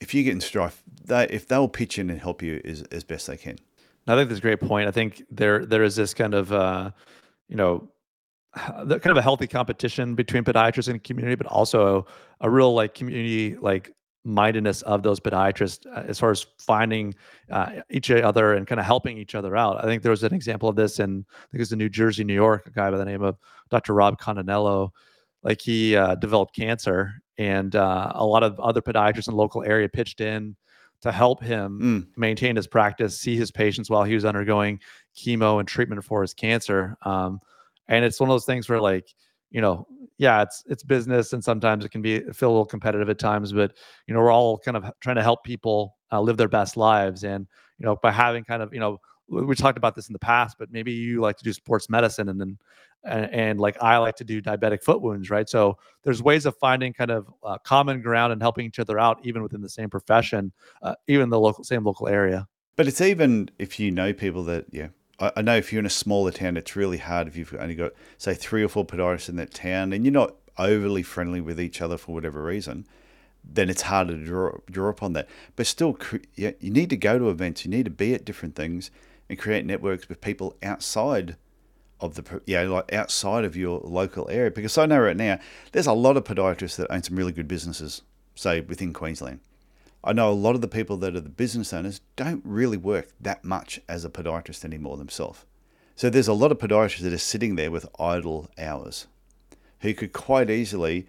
If 0.00 0.14
you 0.14 0.22
get 0.22 0.32
in 0.32 0.40
strife, 0.40 0.82
they 1.04 1.24
if 1.28 1.48
they'll 1.48 1.68
pitch 1.68 1.98
in 1.98 2.10
and 2.10 2.20
help 2.20 2.42
you 2.42 2.60
as, 2.64 2.82
as 2.92 3.02
best 3.02 3.26
they 3.26 3.36
can. 3.36 3.58
I 4.08 4.14
think 4.14 4.28
that's 4.28 4.38
a 4.38 4.42
great 4.42 4.60
point. 4.60 4.88
I 4.88 4.92
think 4.92 5.24
there 5.30 5.66
there 5.66 5.82
is 5.82 5.96
this 5.96 6.14
kind 6.14 6.32
of 6.32 6.52
uh, 6.52 6.92
you 7.48 7.56
know 7.56 7.88
kind 8.54 9.06
of 9.06 9.16
a 9.16 9.22
healthy 9.22 9.46
competition 9.46 10.14
between 10.14 10.44
podiatrists 10.44 10.88
and 10.88 11.02
community, 11.02 11.34
but 11.34 11.46
also 11.46 12.06
a, 12.40 12.48
real 12.48 12.72
like 12.74 12.94
community 12.94 13.56
like 13.56 13.92
mindedness 14.24 14.82
of 14.82 15.02
those 15.02 15.20
podiatrists 15.20 15.86
uh, 15.86 16.04
as 16.06 16.18
far 16.18 16.30
as 16.30 16.46
finding 16.58 17.14
uh, 17.50 17.80
each 17.90 18.10
other 18.10 18.54
and 18.54 18.66
kind 18.66 18.80
of 18.80 18.86
helping 18.86 19.18
each 19.18 19.34
other 19.34 19.56
out. 19.56 19.82
I 19.82 19.86
think 19.86 20.02
there 20.02 20.10
was 20.10 20.22
an 20.22 20.34
example 20.34 20.68
of 20.68 20.76
this 20.76 21.00
in 21.00 21.24
I 21.28 21.42
think 21.50 21.54
it 21.54 21.58
was 21.58 21.72
in 21.72 21.78
New 21.78 21.88
Jersey, 21.88 22.24
New 22.24 22.34
York, 22.34 22.66
a 22.66 22.70
guy 22.70 22.90
by 22.90 22.96
the 22.96 23.04
name 23.04 23.22
of 23.22 23.36
Dr. 23.70 23.92
Rob 23.92 24.20
Conenello. 24.20 24.90
Like 25.42 25.60
he 25.60 25.96
uh, 25.96 26.16
developed 26.16 26.54
cancer, 26.54 27.12
and 27.38 27.74
uh, 27.76 28.12
a 28.14 28.24
lot 28.24 28.42
of 28.42 28.58
other 28.60 28.80
podiatrists 28.82 29.28
in 29.28 29.34
the 29.34 29.38
local 29.40 29.62
area 29.62 29.88
pitched 29.88 30.20
in 30.20 30.56
to 31.02 31.12
help 31.12 31.42
him 31.42 31.78
Mm. 31.80 32.06
maintain 32.16 32.56
his 32.56 32.66
practice, 32.66 33.18
see 33.20 33.36
his 33.36 33.50
patients 33.50 33.90
while 33.90 34.02
he 34.04 34.14
was 34.14 34.24
undergoing 34.24 34.80
chemo 35.16 35.58
and 35.60 35.68
treatment 35.68 36.02
for 36.04 36.22
his 36.22 36.34
cancer. 36.34 36.96
Um, 37.02 37.40
and 37.88 38.04
it's 38.04 38.18
one 38.18 38.28
of 38.30 38.34
those 38.34 38.46
things 38.46 38.68
where, 38.68 38.80
like, 38.80 39.14
you 39.50 39.60
know, 39.60 39.86
yeah, 40.18 40.42
it's 40.42 40.64
it's 40.66 40.82
business, 40.82 41.32
and 41.34 41.44
sometimes 41.44 41.84
it 41.84 41.90
can 41.90 42.02
be 42.02 42.20
feel 42.32 42.48
a 42.48 42.52
little 42.52 42.64
competitive 42.66 43.08
at 43.10 43.18
times. 43.18 43.52
But 43.52 43.72
you 44.06 44.14
know, 44.14 44.20
we're 44.20 44.32
all 44.32 44.58
kind 44.58 44.76
of 44.76 44.90
trying 45.00 45.16
to 45.16 45.22
help 45.22 45.44
people 45.44 45.96
uh, 46.10 46.20
live 46.20 46.38
their 46.38 46.48
best 46.48 46.76
lives, 46.76 47.22
and 47.24 47.46
you 47.78 47.84
know, 47.86 47.96
by 48.02 48.10
having 48.10 48.42
kind 48.44 48.62
of 48.62 48.72
you 48.72 48.80
know, 48.80 48.98
we 49.28 49.54
talked 49.56 49.78
about 49.78 49.94
this 49.94 50.08
in 50.08 50.12
the 50.12 50.18
past, 50.18 50.56
but 50.58 50.70
maybe 50.70 50.92
you 50.92 51.20
like 51.20 51.36
to 51.38 51.44
do 51.44 51.52
sports 51.52 51.90
medicine, 51.90 52.28
and 52.28 52.40
then 52.40 52.58
and, 53.04 53.32
and 53.32 53.60
like 53.60 53.76
I 53.82 53.98
like 53.98 54.16
to 54.16 54.24
do 54.24 54.42
diabetic 54.42 54.82
foot 54.82 55.00
wounds, 55.00 55.30
right? 55.30 55.48
So 55.48 55.78
there's 56.02 56.22
ways 56.22 56.46
of 56.46 56.56
finding 56.56 56.92
kind 56.92 57.10
of 57.10 57.32
uh, 57.42 57.58
common 57.58 58.02
ground 58.02 58.32
and 58.32 58.42
helping 58.42 58.66
each 58.66 58.78
other 58.78 58.98
out, 58.98 59.18
even 59.24 59.42
within 59.42 59.62
the 59.62 59.68
same 59.68 59.90
profession, 59.90 60.52
uh, 60.82 60.94
even 61.06 61.30
the 61.30 61.40
local 61.40 61.64
same 61.64 61.84
local 61.84 62.08
area. 62.08 62.46
But 62.76 62.86
it's 62.86 63.00
even 63.00 63.50
if 63.58 63.80
you 63.80 63.90
know 63.90 64.12
people 64.12 64.44
that, 64.44 64.66
yeah, 64.70 64.88
I, 65.18 65.32
I 65.36 65.42
know 65.42 65.56
if 65.56 65.72
you're 65.72 65.80
in 65.80 65.86
a 65.86 65.90
smaller 65.90 66.30
town, 66.30 66.56
it's 66.56 66.76
really 66.76 66.98
hard 66.98 67.26
if 67.26 67.36
you've 67.36 67.54
only 67.58 67.74
got, 67.74 67.92
say, 68.18 68.34
three 68.34 68.62
or 68.62 68.68
four 68.68 68.84
podiatrists 68.84 69.28
in 69.28 69.36
that 69.36 69.54
town 69.54 69.92
and 69.92 70.04
you're 70.04 70.12
not 70.12 70.34
overly 70.58 71.02
friendly 71.02 71.40
with 71.40 71.60
each 71.60 71.80
other 71.80 71.96
for 71.96 72.12
whatever 72.12 72.42
reason, 72.42 72.86
then 73.42 73.70
it's 73.70 73.82
harder 73.82 74.12
to 74.12 74.24
draw, 74.24 74.50
draw 74.70 74.88
upon 74.90 75.14
that. 75.14 75.28
But 75.54 75.66
still, 75.66 75.96
you 76.36 76.54
need 76.60 76.90
to 76.90 76.96
go 76.96 77.18
to 77.18 77.30
events, 77.30 77.64
you 77.64 77.70
need 77.70 77.84
to 77.84 77.90
be 77.90 78.14
at 78.14 78.24
different 78.24 78.56
things 78.56 78.90
and 79.28 79.38
create 79.38 79.64
networks 79.64 80.08
with 80.08 80.20
people 80.20 80.56
outside 80.62 81.36
of 82.00 82.14
the, 82.14 82.22
pro- 82.22 82.40
yeah, 82.46 82.62
like 82.62 82.92
outside 82.92 83.44
of 83.44 83.56
your 83.56 83.80
local 83.80 84.28
area. 84.30 84.50
Because 84.50 84.76
I 84.76 84.86
know 84.86 85.00
right 85.00 85.16
now, 85.16 85.38
there's 85.72 85.86
a 85.86 85.92
lot 85.92 86.16
of 86.16 86.24
podiatrists 86.24 86.76
that 86.76 86.92
own 86.92 87.02
some 87.02 87.16
really 87.16 87.32
good 87.32 87.48
businesses, 87.48 88.02
say, 88.34 88.60
within 88.60 88.92
Queensland. 88.92 89.40
I 90.04 90.12
know 90.12 90.30
a 90.30 90.32
lot 90.32 90.54
of 90.54 90.60
the 90.60 90.68
people 90.68 90.96
that 90.98 91.16
are 91.16 91.20
the 91.20 91.28
business 91.28 91.72
owners 91.72 92.00
don't 92.14 92.42
really 92.44 92.76
work 92.76 93.08
that 93.20 93.44
much 93.44 93.80
as 93.88 94.04
a 94.04 94.10
podiatrist 94.10 94.64
anymore 94.64 94.96
themselves. 94.96 95.44
So 95.96 96.10
there's 96.10 96.28
a 96.28 96.34
lot 96.34 96.52
of 96.52 96.58
podiatrists 96.58 97.00
that 97.00 97.12
are 97.12 97.18
sitting 97.18 97.56
there 97.56 97.70
with 97.70 97.88
idle 97.98 98.48
hours 98.58 99.06
who 99.80 99.94
could 99.94 100.12
quite 100.12 100.50
easily, 100.50 101.06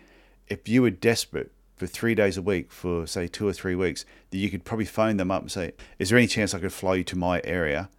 if 0.48 0.68
you 0.68 0.82
were 0.82 0.90
desperate 0.90 1.52
for 1.76 1.86
three 1.86 2.16
days 2.16 2.38
a 2.38 2.42
week 2.42 2.72
for 2.72 3.06
say 3.06 3.28
two 3.28 3.48
or 3.48 3.54
three 3.54 3.76
weeks, 3.76 4.06
that 4.32 4.38
you 4.38 4.50
could 4.50 4.66
probably 4.66 4.86
phone 4.86 5.18
them 5.18 5.30
up 5.30 5.42
and 5.44 5.52
say, 5.52 5.74
Is 6.00 6.10
there 6.10 6.18
any 6.18 6.28
chance 6.28 6.54
I 6.54 6.60
could 6.60 6.74
fly 6.74 6.96
you 6.96 7.04
to 7.04 7.18
my 7.18 7.42
area 7.44 7.90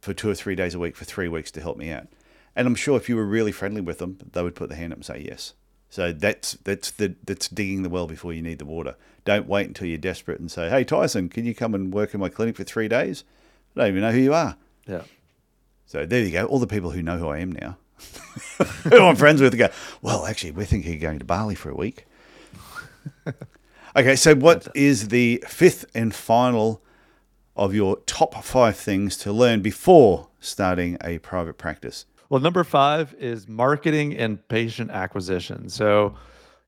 for 0.00 0.14
two 0.14 0.30
or 0.30 0.34
three 0.34 0.54
days 0.54 0.74
a 0.74 0.78
week 0.78 0.96
for 0.96 1.04
three 1.04 1.28
weeks 1.28 1.50
to 1.52 1.60
help 1.60 1.76
me 1.76 1.90
out? 1.90 2.08
And 2.56 2.66
I'm 2.66 2.74
sure 2.74 2.96
if 2.96 3.08
you 3.08 3.16
were 3.16 3.24
really 3.24 3.52
friendly 3.52 3.80
with 3.80 3.98
them, 3.98 4.18
they 4.32 4.42
would 4.42 4.54
put 4.54 4.68
their 4.68 4.78
hand 4.78 4.92
up 4.92 4.98
and 4.98 5.04
say 5.04 5.24
yes. 5.26 5.54
So 5.88 6.12
that's 6.12 6.52
that's 6.64 6.92
the 6.92 7.14
that's 7.24 7.48
digging 7.48 7.82
the 7.82 7.88
well 7.88 8.06
before 8.06 8.32
you 8.32 8.42
need 8.42 8.60
the 8.60 8.64
water. 8.64 8.96
Don't 9.24 9.48
wait 9.48 9.66
until 9.66 9.88
you're 9.88 9.98
desperate 9.98 10.38
and 10.38 10.50
say, 10.50 10.70
"Hey 10.70 10.84
Tyson, 10.84 11.28
can 11.28 11.44
you 11.44 11.54
come 11.54 11.74
and 11.74 11.92
work 11.92 12.14
in 12.14 12.20
my 12.20 12.28
clinic 12.28 12.56
for 12.56 12.64
three 12.64 12.86
days?" 12.86 13.24
I 13.74 13.80
don't 13.80 13.88
even 13.88 14.00
know 14.02 14.12
who 14.12 14.20
you 14.20 14.34
are. 14.34 14.56
Yeah. 14.86 15.02
So 15.86 16.06
there 16.06 16.24
you 16.24 16.30
go. 16.30 16.46
All 16.46 16.60
the 16.60 16.68
people 16.68 16.90
who 16.90 17.02
know 17.02 17.18
who 17.18 17.28
I 17.28 17.38
am 17.38 17.50
now, 17.52 17.76
who 18.84 19.02
I'm 19.02 19.16
friends 19.16 19.40
with, 19.40 19.58
go. 19.58 19.68
Well, 20.00 20.26
actually, 20.26 20.52
we're 20.52 20.64
thinking 20.64 20.94
of 20.94 21.00
going 21.00 21.18
to 21.18 21.24
Bali 21.24 21.56
for 21.56 21.70
a 21.70 21.74
week. 21.74 22.06
okay, 23.96 24.14
so 24.14 24.36
what 24.36 24.68
is 24.74 25.08
the 25.08 25.42
fifth 25.48 25.84
and 25.92 26.14
final 26.14 26.82
of 27.60 27.74
your 27.74 27.98
top 28.06 28.42
five 28.42 28.74
things 28.74 29.18
to 29.18 29.30
learn 29.30 29.60
before 29.60 30.28
starting 30.40 30.96
a 31.04 31.18
private 31.18 31.58
practice? 31.58 32.06
Well, 32.30 32.40
number 32.40 32.64
five 32.64 33.14
is 33.18 33.48
marketing 33.48 34.16
and 34.16 34.38
patient 34.48 34.90
acquisition. 34.90 35.68
So, 35.68 36.16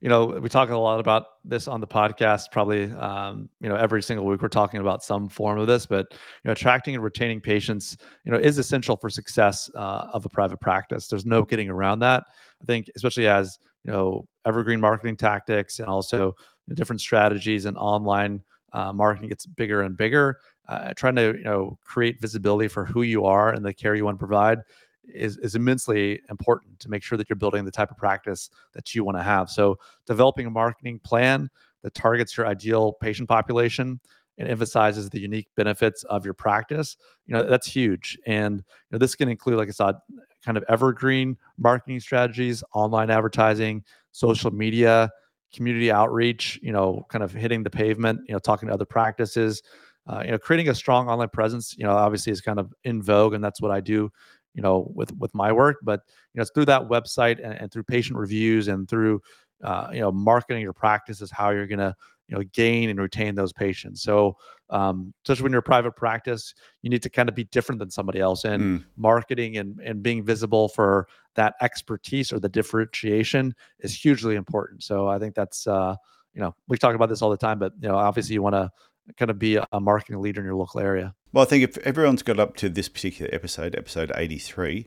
you 0.02 0.10
know, 0.10 0.26
we 0.26 0.50
talk 0.50 0.68
a 0.68 0.76
lot 0.76 1.00
about 1.00 1.26
this 1.46 1.66
on 1.66 1.80
the 1.80 1.86
podcast. 1.86 2.50
Probably, 2.52 2.92
um, 2.92 3.48
you 3.60 3.70
know, 3.70 3.76
every 3.76 4.02
single 4.02 4.26
week 4.26 4.42
we're 4.42 4.48
talking 4.48 4.80
about 4.80 5.02
some 5.02 5.30
form 5.30 5.58
of 5.58 5.66
this. 5.66 5.86
But 5.86 6.08
you 6.10 6.18
know, 6.44 6.52
attracting 6.52 6.94
and 6.94 7.02
retaining 7.02 7.40
patients, 7.40 7.96
you 8.26 8.32
know, 8.32 8.38
is 8.38 8.58
essential 8.58 8.98
for 8.98 9.08
success 9.08 9.70
uh, 9.74 10.08
of 10.12 10.26
a 10.26 10.28
private 10.28 10.60
practice. 10.60 11.08
There's 11.08 11.24
no 11.24 11.42
getting 11.42 11.70
around 11.70 12.00
that. 12.00 12.24
I 12.60 12.64
think, 12.66 12.90
especially 12.96 13.28
as 13.28 13.58
you 13.84 13.92
know, 13.92 14.28
evergreen 14.44 14.80
marketing 14.80 15.16
tactics 15.16 15.78
and 15.78 15.88
also 15.88 16.36
different 16.74 17.00
strategies 17.00 17.64
and 17.64 17.78
online 17.78 18.42
uh, 18.72 18.92
marketing 18.92 19.28
gets 19.28 19.46
bigger 19.46 19.82
and 19.82 19.96
bigger, 19.96 20.38
uh, 20.68 20.92
trying 20.94 21.16
to 21.16 21.36
you 21.36 21.44
know 21.44 21.78
create 21.84 22.20
visibility 22.20 22.68
for 22.68 22.84
who 22.84 23.02
you 23.02 23.24
are 23.24 23.50
and 23.50 23.64
the 23.64 23.74
care 23.74 23.94
you 23.94 24.04
want 24.04 24.16
to 24.16 24.26
provide 24.26 24.58
is, 25.04 25.36
is 25.38 25.54
immensely 25.54 26.20
important 26.30 26.78
to 26.80 26.88
make 26.88 27.02
sure 27.02 27.18
that 27.18 27.28
you're 27.28 27.36
building 27.36 27.64
the 27.64 27.70
type 27.70 27.90
of 27.90 27.96
practice 27.96 28.50
that 28.72 28.94
you 28.94 29.04
want 29.04 29.18
to 29.18 29.22
have. 29.22 29.50
So 29.50 29.78
developing 30.06 30.46
a 30.46 30.50
marketing 30.50 31.00
plan 31.00 31.50
that 31.82 31.94
targets 31.94 32.36
your 32.36 32.46
ideal 32.46 32.92
patient 32.92 33.28
population 33.28 34.00
and 34.38 34.48
emphasizes 34.48 35.10
the 35.10 35.20
unique 35.20 35.48
benefits 35.56 36.04
of 36.04 36.24
your 36.24 36.34
practice, 36.34 36.96
you 37.26 37.34
know, 37.34 37.42
that's 37.42 37.66
huge. 37.66 38.18
And 38.26 38.56
you 38.56 38.62
know, 38.92 38.98
this 38.98 39.14
can 39.14 39.28
include, 39.28 39.56
like 39.56 39.68
I 39.68 39.72
said, 39.72 39.96
kind 40.44 40.56
of 40.56 40.64
evergreen 40.68 41.36
marketing 41.58 42.00
strategies, 42.00 42.64
online 42.72 43.10
advertising, 43.10 43.84
social 44.12 44.50
media, 44.50 45.10
community 45.52 45.92
outreach, 45.92 46.58
you 46.62 46.72
know, 46.72 47.04
kind 47.08 47.22
of 47.22 47.32
hitting 47.32 47.62
the 47.62 47.70
pavement, 47.70 48.20
you 48.26 48.32
know, 48.32 48.38
talking 48.38 48.68
to 48.68 48.74
other 48.74 48.86
practices, 48.86 49.62
uh, 50.06 50.22
you 50.24 50.32
know, 50.32 50.38
creating 50.38 50.68
a 50.68 50.74
strong 50.74 51.08
online 51.08 51.28
presence, 51.28 51.74
you 51.76 51.84
know, 51.84 51.92
obviously 51.92 52.32
is 52.32 52.40
kind 52.40 52.58
of 52.58 52.72
in 52.84 53.02
vogue 53.02 53.34
and 53.34 53.42
that's 53.42 53.60
what 53.60 53.70
I 53.70 53.80
do 53.80 54.10
you 54.54 54.62
know 54.62 54.90
with 54.94 55.14
with 55.18 55.34
my 55.34 55.52
work 55.52 55.78
but 55.82 56.00
you 56.06 56.38
know 56.38 56.42
it's 56.42 56.50
through 56.50 56.64
that 56.64 56.88
website 56.88 57.42
and, 57.42 57.54
and 57.54 57.72
through 57.72 57.82
patient 57.82 58.18
reviews 58.18 58.68
and 58.68 58.88
through 58.88 59.20
uh, 59.64 59.88
you 59.92 60.00
know 60.00 60.10
marketing 60.10 60.62
your 60.62 60.72
practice 60.72 61.20
is 61.20 61.30
how 61.30 61.50
you're 61.50 61.66
going 61.66 61.78
to 61.78 61.94
you 62.28 62.36
know 62.36 62.42
gain 62.52 62.90
and 62.90 63.00
retain 63.00 63.34
those 63.34 63.52
patients 63.52 64.02
so 64.02 64.36
um, 64.70 65.12
especially 65.24 65.42
when 65.44 65.52
you're 65.52 65.60
a 65.60 65.62
private 65.62 65.94
practice 65.96 66.54
you 66.82 66.90
need 66.90 67.02
to 67.02 67.10
kind 67.10 67.28
of 67.28 67.34
be 67.34 67.44
different 67.44 67.78
than 67.78 67.90
somebody 67.90 68.20
else 68.20 68.44
and 68.44 68.62
mm. 68.62 68.84
marketing 68.96 69.56
and, 69.58 69.78
and 69.80 70.02
being 70.02 70.24
visible 70.24 70.68
for 70.68 71.06
that 71.34 71.54
expertise 71.60 72.32
or 72.32 72.38
the 72.38 72.48
differentiation 72.48 73.54
is 73.80 73.94
hugely 73.94 74.34
important 74.34 74.82
so 74.82 75.08
i 75.08 75.18
think 75.18 75.34
that's 75.34 75.66
uh, 75.66 75.94
you 76.34 76.40
know 76.40 76.54
we 76.68 76.76
talk 76.76 76.94
about 76.94 77.08
this 77.08 77.22
all 77.22 77.30
the 77.30 77.36
time 77.36 77.58
but 77.58 77.72
you 77.80 77.88
know 77.88 77.96
obviously 77.96 78.34
you 78.34 78.42
want 78.42 78.54
to 78.54 78.70
kind 79.16 79.30
of 79.30 79.38
be 79.38 79.56
a 79.56 79.80
marketing 79.80 80.20
leader 80.20 80.40
in 80.40 80.46
your 80.46 80.54
local 80.54 80.80
area 80.80 81.14
well, 81.32 81.42
I 81.42 81.46
think 81.46 81.64
if 81.64 81.78
everyone's 81.78 82.22
got 82.22 82.38
up 82.38 82.56
to 82.56 82.68
this 82.68 82.90
particular 82.90 83.34
episode, 83.34 83.74
episode 83.74 84.12
83, 84.14 84.86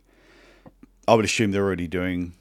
I 1.08 1.16
would 1.16 1.26
assume 1.26 1.52
they're 1.52 1.64
already 1.64 1.88
doing 1.88 2.34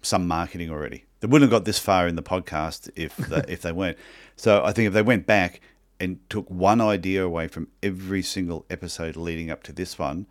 some 0.00 0.26
marketing 0.26 0.70
already. 0.70 1.04
They 1.20 1.26
wouldn't 1.26 1.50
have 1.50 1.58
got 1.58 1.66
this 1.66 1.78
far 1.78 2.08
in 2.08 2.16
the 2.16 2.22
podcast 2.22 2.88
if 2.96 3.14
they, 3.16 3.42
if 3.46 3.60
they 3.60 3.72
weren't. 3.72 3.98
So 4.34 4.64
I 4.64 4.72
think 4.72 4.86
if 4.86 4.94
they 4.94 5.02
went 5.02 5.26
back 5.26 5.60
and 6.00 6.18
took 6.30 6.48
one 6.48 6.80
idea 6.80 7.22
away 7.22 7.48
from 7.48 7.68
every 7.82 8.22
single 8.22 8.64
episode 8.70 9.14
leading 9.14 9.50
up 9.50 9.62
to 9.64 9.72
this 9.72 9.98
one, 9.98 10.26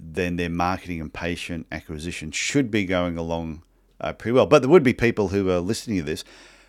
then 0.00 0.36
their 0.36 0.48
marketing 0.48 1.02
and 1.02 1.12
patient 1.12 1.66
acquisition 1.70 2.30
should 2.30 2.70
be 2.70 2.86
going 2.86 3.18
along 3.18 3.62
uh, 4.00 4.14
pretty 4.14 4.32
well. 4.32 4.46
But 4.46 4.62
there 4.62 4.70
would 4.70 4.82
be 4.82 4.94
people 4.94 5.28
who 5.28 5.50
are 5.50 5.60
listening 5.60 5.98
to 5.98 6.02
this 6.02 6.24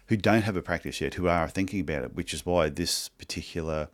who 0.08 0.18
don't 0.18 0.42
have 0.44 0.56
a 0.56 0.62
practice 0.62 1.02
yet, 1.02 1.16
who 1.16 1.28
are 1.28 1.48
thinking 1.48 1.80
about 1.80 2.04
it, 2.04 2.16
which 2.16 2.34
is 2.34 2.46
why 2.46 2.70
this 2.70 3.10
particular 3.10 3.89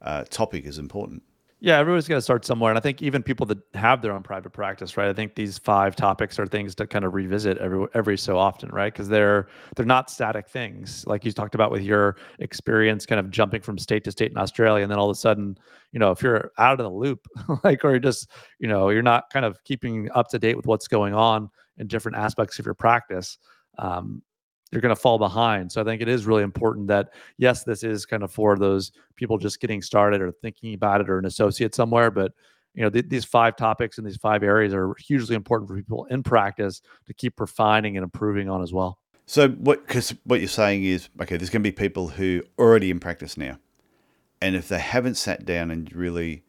uh, 0.00 0.24
topic 0.24 0.64
is 0.64 0.78
important. 0.78 1.22
Yeah, 1.62 1.78
everyone's 1.78 2.08
got 2.08 2.14
to 2.14 2.22
start 2.22 2.46
somewhere, 2.46 2.70
and 2.70 2.78
I 2.78 2.80
think 2.80 3.02
even 3.02 3.22
people 3.22 3.44
that 3.46 3.58
have 3.74 4.00
their 4.00 4.12
own 4.12 4.22
private 4.22 4.50
practice, 4.50 4.96
right? 4.96 5.10
I 5.10 5.12
think 5.12 5.34
these 5.34 5.58
five 5.58 5.94
topics 5.94 6.38
are 6.38 6.46
things 6.46 6.74
to 6.76 6.86
kind 6.86 7.04
of 7.04 7.12
revisit 7.12 7.58
every 7.58 7.86
every 7.92 8.16
so 8.16 8.38
often, 8.38 8.70
right? 8.70 8.90
Because 8.90 9.10
they're 9.10 9.46
they're 9.76 9.84
not 9.84 10.10
static 10.10 10.48
things, 10.48 11.04
like 11.06 11.22
you 11.22 11.32
talked 11.32 11.54
about 11.54 11.70
with 11.70 11.82
your 11.82 12.16
experience, 12.38 13.04
kind 13.04 13.20
of 13.20 13.30
jumping 13.30 13.60
from 13.60 13.76
state 13.76 14.04
to 14.04 14.10
state 14.10 14.30
in 14.30 14.38
Australia, 14.38 14.82
and 14.82 14.90
then 14.90 14.98
all 14.98 15.10
of 15.10 15.14
a 15.14 15.20
sudden, 15.20 15.58
you 15.92 15.98
know, 15.98 16.10
if 16.10 16.22
you're 16.22 16.50
out 16.56 16.80
of 16.80 16.84
the 16.84 16.90
loop, 16.90 17.26
like, 17.62 17.84
or 17.84 17.90
you're 17.90 17.98
just, 17.98 18.30
you 18.58 18.66
know, 18.66 18.88
you're 18.88 19.02
not 19.02 19.24
kind 19.30 19.44
of 19.44 19.62
keeping 19.64 20.08
up 20.14 20.28
to 20.28 20.38
date 20.38 20.56
with 20.56 20.66
what's 20.66 20.88
going 20.88 21.12
on 21.12 21.50
in 21.76 21.86
different 21.88 22.16
aspects 22.16 22.58
of 22.58 22.64
your 22.64 22.74
practice, 22.74 23.36
um, 23.78 24.22
you're 24.70 24.80
going 24.80 24.94
to 24.94 25.00
fall 25.00 25.18
behind. 25.18 25.72
So 25.72 25.80
I 25.80 25.84
think 25.84 26.00
it 26.00 26.08
is 26.08 26.26
really 26.26 26.42
important 26.42 26.88
that 26.88 27.12
yes, 27.38 27.64
this 27.64 27.82
is 27.82 28.06
kind 28.06 28.22
of 28.22 28.32
for 28.32 28.56
those 28.56 28.92
people 29.16 29.38
just 29.38 29.60
getting 29.60 29.82
started 29.82 30.20
or 30.20 30.30
thinking 30.30 30.74
about 30.74 31.00
it 31.00 31.10
or 31.10 31.18
an 31.18 31.24
associate 31.24 31.74
somewhere, 31.74 32.10
but 32.10 32.32
you 32.74 32.82
know 32.82 32.90
th- 32.90 33.08
these 33.08 33.24
five 33.24 33.56
topics 33.56 33.98
and 33.98 34.06
these 34.06 34.16
five 34.16 34.42
areas 34.42 34.72
are 34.72 34.94
hugely 34.98 35.34
important 35.34 35.68
for 35.68 35.76
people 35.76 36.04
in 36.06 36.22
practice 36.22 36.82
to 37.06 37.14
keep 37.14 37.40
refining 37.40 37.96
and 37.96 38.04
improving 38.04 38.48
on 38.48 38.62
as 38.62 38.72
well. 38.72 38.98
So 39.26 39.48
what 39.48 39.86
because 39.86 40.14
what 40.24 40.40
you're 40.40 40.48
saying 40.48 40.84
is 40.84 41.08
okay, 41.20 41.36
there's 41.36 41.50
going 41.50 41.62
to 41.62 41.68
be 41.68 41.72
people 41.72 42.08
who 42.08 42.42
already 42.58 42.90
in 42.90 43.00
practice 43.00 43.36
now, 43.36 43.58
and 44.40 44.54
if 44.54 44.68
they 44.68 44.78
haven't 44.78 45.16
sat 45.16 45.44
down 45.44 45.70
and 45.70 45.92
really 45.92 46.44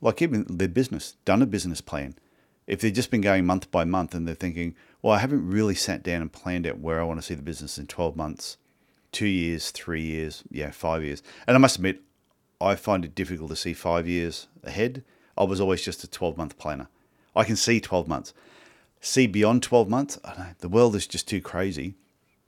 like 0.00 0.22
even 0.22 0.44
their 0.48 0.68
business 0.68 1.16
done 1.24 1.42
a 1.42 1.46
business 1.46 1.80
plan, 1.80 2.14
if 2.66 2.80
they've 2.80 2.92
just 2.92 3.10
been 3.10 3.20
going 3.20 3.46
month 3.46 3.70
by 3.70 3.84
month 3.84 4.14
and 4.14 4.26
they're 4.26 4.34
thinking, 4.34 4.74
well, 5.04 5.12
I 5.12 5.18
haven't 5.18 5.50
really 5.50 5.74
sat 5.74 6.02
down 6.02 6.22
and 6.22 6.32
planned 6.32 6.66
out 6.66 6.78
where 6.78 6.98
I 6.98 7.04
want 7.04 7.20
to 7.20 7.26
see 7.26 7.34
the 7.34 7.42
business 7.42 7.76
in 7.76 7.86
12 7.86 8.16
months, 8.16 8.56
two 9.12 9.26
years, 9.26 9.70
three 9.70 10.00
years, 10.00 10.42
yeah, 10.50 10.70
five 10.70 11.04
years. 11.04 11.22
And 11.46 11.54
I 11.54 11.58
must 11.58 11.76
admit, 11.76 12.00
I 12.58 12.74
find 12.74 13.04
it 13.04 13.14
difficult 13.14 13.50
to 13.50 13.56
see 13.56 13.74
five 13.74 14.08
years 14.08 14.46
ahead. 14.62 15.04
I 15.36 15.44
was 15.44 15.60
always 15.60 15.82
just 15.82 16.04
a 16.04 16.08
12 16.08 16.38
month 16.38 16.56
planner. 16.56 16.88
I 17.36 17.44
can 17.44 17.54
see 17.54 17.80
12 17.80 18.08
months. 18.08 18.32
See 19.02 19.26
beyond 19.26 19.62
12 19.62 19.90
months, 19.90 20.18
know, 20.24 20.46
the 20.60 20.70
world 20.70 20.96
is 20.96 21.06
just 21.06 21.28
too 21.28 21.42
crazy. 21.42 21.96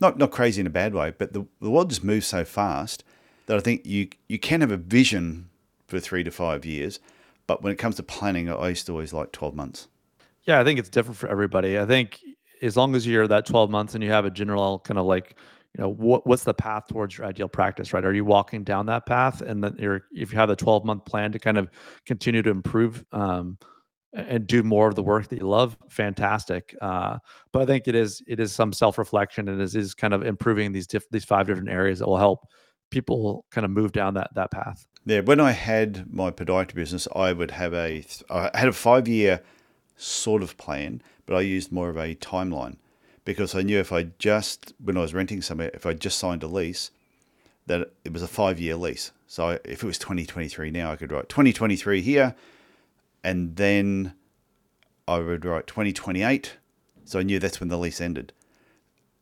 Not, 0.01 0.17
not 0.17 0.31
crazy 0.31 0.63
in 0.63 0.67
a 0.67 0.71
bad 0.71 0.95
way, 0.95 1.11
but 1.11 1.35
the, 1.35 1.45
the 1.61 1.69
world 1.71 1.91
just 1.91 2.05
moves 2.05 2.27
so 2.27 2.43
fast 2.43 3.05
that 3.49 3.59
I 3.59 3.61
think 3.61 3.85
you, 3.85 4.09
you 4.29 4.39
can 4.39 4.63
have 4.63 4.73
a 4.73 4.79
vision 4.79 5.51
for 5.87 6.01
three 6.01 6.25
to 6.25 6.31
five 6.31 6.65
years. 6.65 7.01
But 7.47 7.63
when 7.63 7.75
it 7.75 7.77
comes 7.77 7.97
to 7.97 8.03
planning, 8.03 8.51
I 8.51 8.71
used 8.71 8.87
to 8.87 8.93
always 8.93 9.13
like 9.13 9.33
12 9.33 9.55
months. 9.55 9.89
Yeah, 10.45 10.59
I 10.59 10.65
think 10.65 10.79
it's 10.79 10.89
different 10.89 11.19
for 11.19 11.29
everybody. 11.29 11.79
I 11.79 11.85
think 11.85 12.21
as 12.63 12.77
long 12.77 12.95
as 12.95 13.07
you're 13.07 13.29
that 13.29 13.47
12 13.47 13.71
months 13.71 13.95
and 13.95 14.03
you 14.03 14.11
have 14.11 14.25
a 14.25 14.31
general 14.31 14.79
kind 14.81 14.99
of 14.99 15.07
like 15.07 15.37
you 15.77 15.83
know 15.83 15.91
what 15.91 16.27
what's 16.27 16.45
the 16.45 16.55
path 16.55 16.87
towards 16.89 17.19
your 17.19 17.27
ideal 17.27 17.49
practice 17.49 17.93
right? 17.93 18.05
Are 18.05 18.15
you 18.15 18.25
walking 18.25 18.65
down 18.65 18.87
that 18.87 19.07
path 19.07 19.41
and 19.43 19.63
then 19.63 19.77
you're 19.79 20.03
if 20.13 20.33
you 20.33 20.39
have 20.39 20.51
a 20.51 20.57
12 20.57 20.85
month 20.85 21.05
plan 21.05 21.33
to 21.33 21.39
kind 21.39 21.59
of 21.59 21.71
continue 22.07 22.43
to 22.43 22.51
improve 22.51 23.05
um, 23.13 23.59
and 24.13 24.47
do 24.47 24.63
more 24.63 24.89
of 24.89 24.95
the 24.95 25.03
work 25.03 25.29
that 25.29 25.39
you 25.39 25.47
love 25.47 25.77
fantastic. 25.91 26.75
Uh, 26.81 27.19
but 27.53 27.63
i 27.63 27.67
think 27.67 27.89
it 27.89 27.95
is 27.95 28.23
it 28.27 28.41
is 28.41 28.53
some 28.53 28.73
self-reflection 28.73 29.49
and 29.49 29.61
is 29.61 29.77
is 29.77 29.95
kind 29.95 30.15
of 30.15 30.23
improving 30.23 30.73
these 30.73 30.87
diff- 30.87 31.11
these 31.11 31.25
five 31.25 31.47
different 31.47 31.71
areas 31.71 31.99
that 31.99 32.07
will 32.07 32.17
help 32.17 32.47
people 32.91 33.45
kind 33.51 33.65
of 33.65 33.71
move 33.71 33.91
down 33.93 34.15
that 34.15 34.31
that 34.35 34.51
path. 34.51 34.87
Yeah 35.05 35.21
when 35.21 35.41
i 35.41 35.51
had 35.51 36.11
my 36.13 36.31
podiatry 36.31 36.75
business 36.75 37.07
i 37.15 37.33
would 37.33 37.51
have 37.51 37.75
a 37.75 38.05
i 38.31 38.51
had 38.55 38.69
a 38.69 38.73
five 38.73 39.07
year 39.09 39.43
sort 39.97 40.43
of 40.43 40.57
plan, 40.57 41.03
but 41.27 41.37
I 41.37 41.41
used 41.41 41.73
more 41.73 41.91
of 41.91 41.97
a 41.97 42.15
timeline 42.15 42.77
because 43.25 43.55
I 43.55 43.63
knew 43.63 43.79
if 43.79 43.93
I 43.93 44.05
just, 44.19 44.73
when 44.83 44.97
I 44.97 45.01
was 45.01 45.13
renting 45.13 45.43
somewhere, 45.43 45.71
if 45.75 45.85
I 45.85 45.93
just 45.93 46.19
signed 46.19 46.43
a 46.43 46.47
lease, 46.47 46.93
that 47.67 47.91
it 48.05 48.13
was 48.13 48.23
a 48.23 48.29
five 48.29 48.61
year 48.61 48.77
lease. 48.77 49.11
So 49.27 49.59
if 49.65 49.83
it 49.83 49.87
was 49.87 49.99
2023 49.99 50.71
now, 50.71 50.93
I 50.93 50.97
could 50.97 51.11
write 51.11 51.29
2023 51.29 52.01
here, 52.01 52.35
and 53.25 53.57
then 53.57 54.15
I 55.09 55.19
would 55.19 55.45
write 55.45 55.67
2028. 55.67 56.55
So 57.05 57.19
I 57.19 57.23
knew 57.23 57.39
that's 57.39 57.61
when 57.61 57.69
the 57.69 57.79
lease 57.79 58.01
ended. 58.01 58.33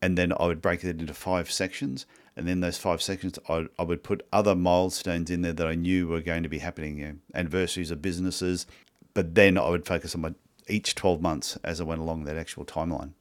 And 0.00 0.18
then 0.18 0.32
I 0.38 0.46
would 0.46 0.60
break 0.60 0.84
it 0.84 1.00
into 1.00 1.14
five 1.14 1.50
sections. 1.50 2.04
And 2.36 2.46
then 2.46 2.60
those 2.60 2.76
five 2.76 3.00
sections, 3.00 3.38
I, 3.48 3.66
I 3.78 3.82
would 3.84 4.02
put 4.02 4.26
other 4.32 4.54
milestones 4.54 5.30
in 5.30 5.40
there 5.40 5.52
that 5.54 5.66
I 5.66 5.74
knew 5.74 6.08
were 6.08 6.20
going 6.20 6.42
to 6.42 6.48
be 6.48 6.58
happening, 6.58 6.98
you 6.98 7.06
know, 7.06 7.14
anniversaries 7.34 7.90
of 7.90 8.02
businesses. 8.02 8.66
But 9.14 9.34
then 9.34 9.56
I 9.56 9.68
would 9.68 9.86
focus 9.86 10.14
on 10.14 10.20
my 10.20 10.34
each 10.68 10.94
12 10.94 11.20
months 11.20 11.58
as 11.64 11.80
I 11.80 11.84
went 11.84 12.00
along 12.00 12.24
that 12.24 12.36
actual 12.36 12.64
timeline. 12.64 13.12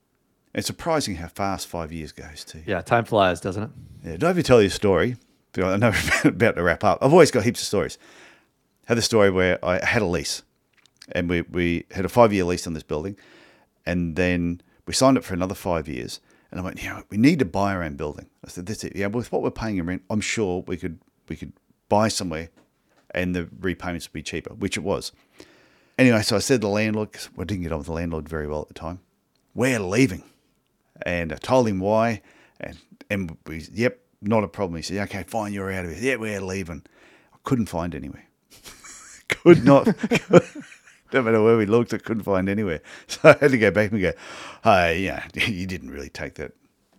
It's 0.54 0.66
surprising 0.66 1.16
how 1.16 1.28
fast 1.28 1.66
five 1.66 1.92
years 1.92 2.12
goes 2.12 2.44
too. 2.44 2.62
Yeah, 2.64 2.80
time 2.80 3.04
flies, 3.04 3.40
doesn't 3.40 3.64
it? 3.64 3.70
Yeah. 4.04 4.16
don't 4.16 4.30
ever 4.30 4.42
tell 4.42 4.60
you 4.60 4.68
a 4.68 4.70
story? 4.70 5.16
I 5.56 5.76
know 5.76 5.92
we're 6.24 6.30
about 6.30 6.56
to 6.56 6.62
wrap 6.62 6.84
up. 6.84 6.98
I've 7.02 7.12
always 7.12 7.30
got 7.30 7.44
heaps 7.44 7.60
of 7.60 7.66
stories. 7.66 7.98
I 8.86 8.92
had 8.92 8.98
a 8.98 9.02
story 9.02 9.30
where 9.30 9.64
I 9.64 9.84
had 9.84 10.02
a 10.02 10.06
lease 10.06 10.42
and 11.12 11.28
we, 11.28 11.42
we 11.42 11.86
had 11.90 12.04
a 12.04 12.08
five 12.08 12.32
year 12.32 12.44
lease 12.44 12.66
on 12.66 12.74
this 12.74 12.82
building 12.82 13.16
and 13.84 14.16
then 14.16 14.60
we 14.86 14.94
signed 14.94 15.18
up 15.18 15.24
for 15.24 15.34
another 15.34 15.54
five 15.54 15.88
years. 15.88 16.20
And 16.50 16.60
I 16.60 16.64
went, 16.64 16.82
yeah, 16.82 17.02
we 17.10 17.16
need 17.16 17.40
to 17.40 17.44
buy 17.44 17.74
our 17.74 17.82
own 17.82 17.96
building. 17.96 18.30
I 18.44 18.48
said, 18.48 18.66
that's 18.66 18.84
it. 18.84 18.94
Yeah, 18.94 19.08
with 19.08 19.32
what 19.32 19.42
we're 19.42 19.50
paying 19.50 19.76
in 19.78 19.86
rent, 19.86 20.02
I'm 20.08 20.20
sure 20.20 20.62
we 20.66 20.76
could 20.76 20.98
we 21.28 21.36
could 21.36 21.52
buy 21.88 22.08
somewhere 22.08 22.50
and 23.12 23.34
the 23.34 23.48
repayments 23.60 24.08
would 24.08 24.12
be 24.12 24.22
cheaper, 24.22 24.54
which 24.54 24.76
it 24.76 24.82
was. 24.82 25.12
Anyway, 25.96 26.22
so 26.22 26.36
I 26.36 26.40
said 26.40 26.60
to 26.60 26.66
the 26.66 26.72
landlord, 26.72 27.12
because 27.12 27.28
I 27.38 27.44
didn't 27.44 27.62
get 27.62 27.72
on 27.72 27.78
with 27.78 27.86
the 27.86 27.92
landlord 27.92 28.28
very 28.28 28.48
well 28.48 28.62
at 28.62 28.68
the 28.68 28.74
time, 28.74 29.00
we're 29.54 29.78
leaving. 29.78 30.24
And 31.02 31.32
I 31.32 31.36
told 31.36 31.68
him 31.68 31.80
why. 31.80 32.22
And, 32.60 32.78
and 33.10 33.36
we, 33.46 33.66
yep, 33.72 34.00
not 34.20 34.44
a 34.44 34.48
problem. 34.48 34.76
He 34.76 34.82
said, 34.82 34.98
okay, 35.08 35.24
fine, 35.24 35.52
you're 35.52 35.72
out 35.72 35.84
of 35.84 35.92
here. 35.92 36.12
Yeah, 36.12 36.16
we're 36.16 36.40
leaving. 36.40 36.82
I 37.32 37.36
couldn't 37.44 37.66
find 37.66 37.94
anywhere. 37.94 38.26
Could 39.28 39.64
not. 39.64 39.84
don't 41.10 41.24
matter 41.24 41.42
where 41.42 41.56
we 41.56 41.66
looked, 41.66 41.94
I 41.94 41.98
couldn't 41.98 42.24
find 42.24 42.48
anywhere. 42.48 42.80
So 43.06 43.20
I 43.28 43.36
had 43.40 43.52
to 43.52 43.58
go 43.58 43.70
back 43.70 43.92
and 43.92 44.00
go, 44.00 44.12
hey, 44.64 45.00
yeah, 45.00 45.26
you 45.34 45.66
didn't 45.66 45.90
really 45.90 46.08
take 46.08 46.34
that. 46.34 46.52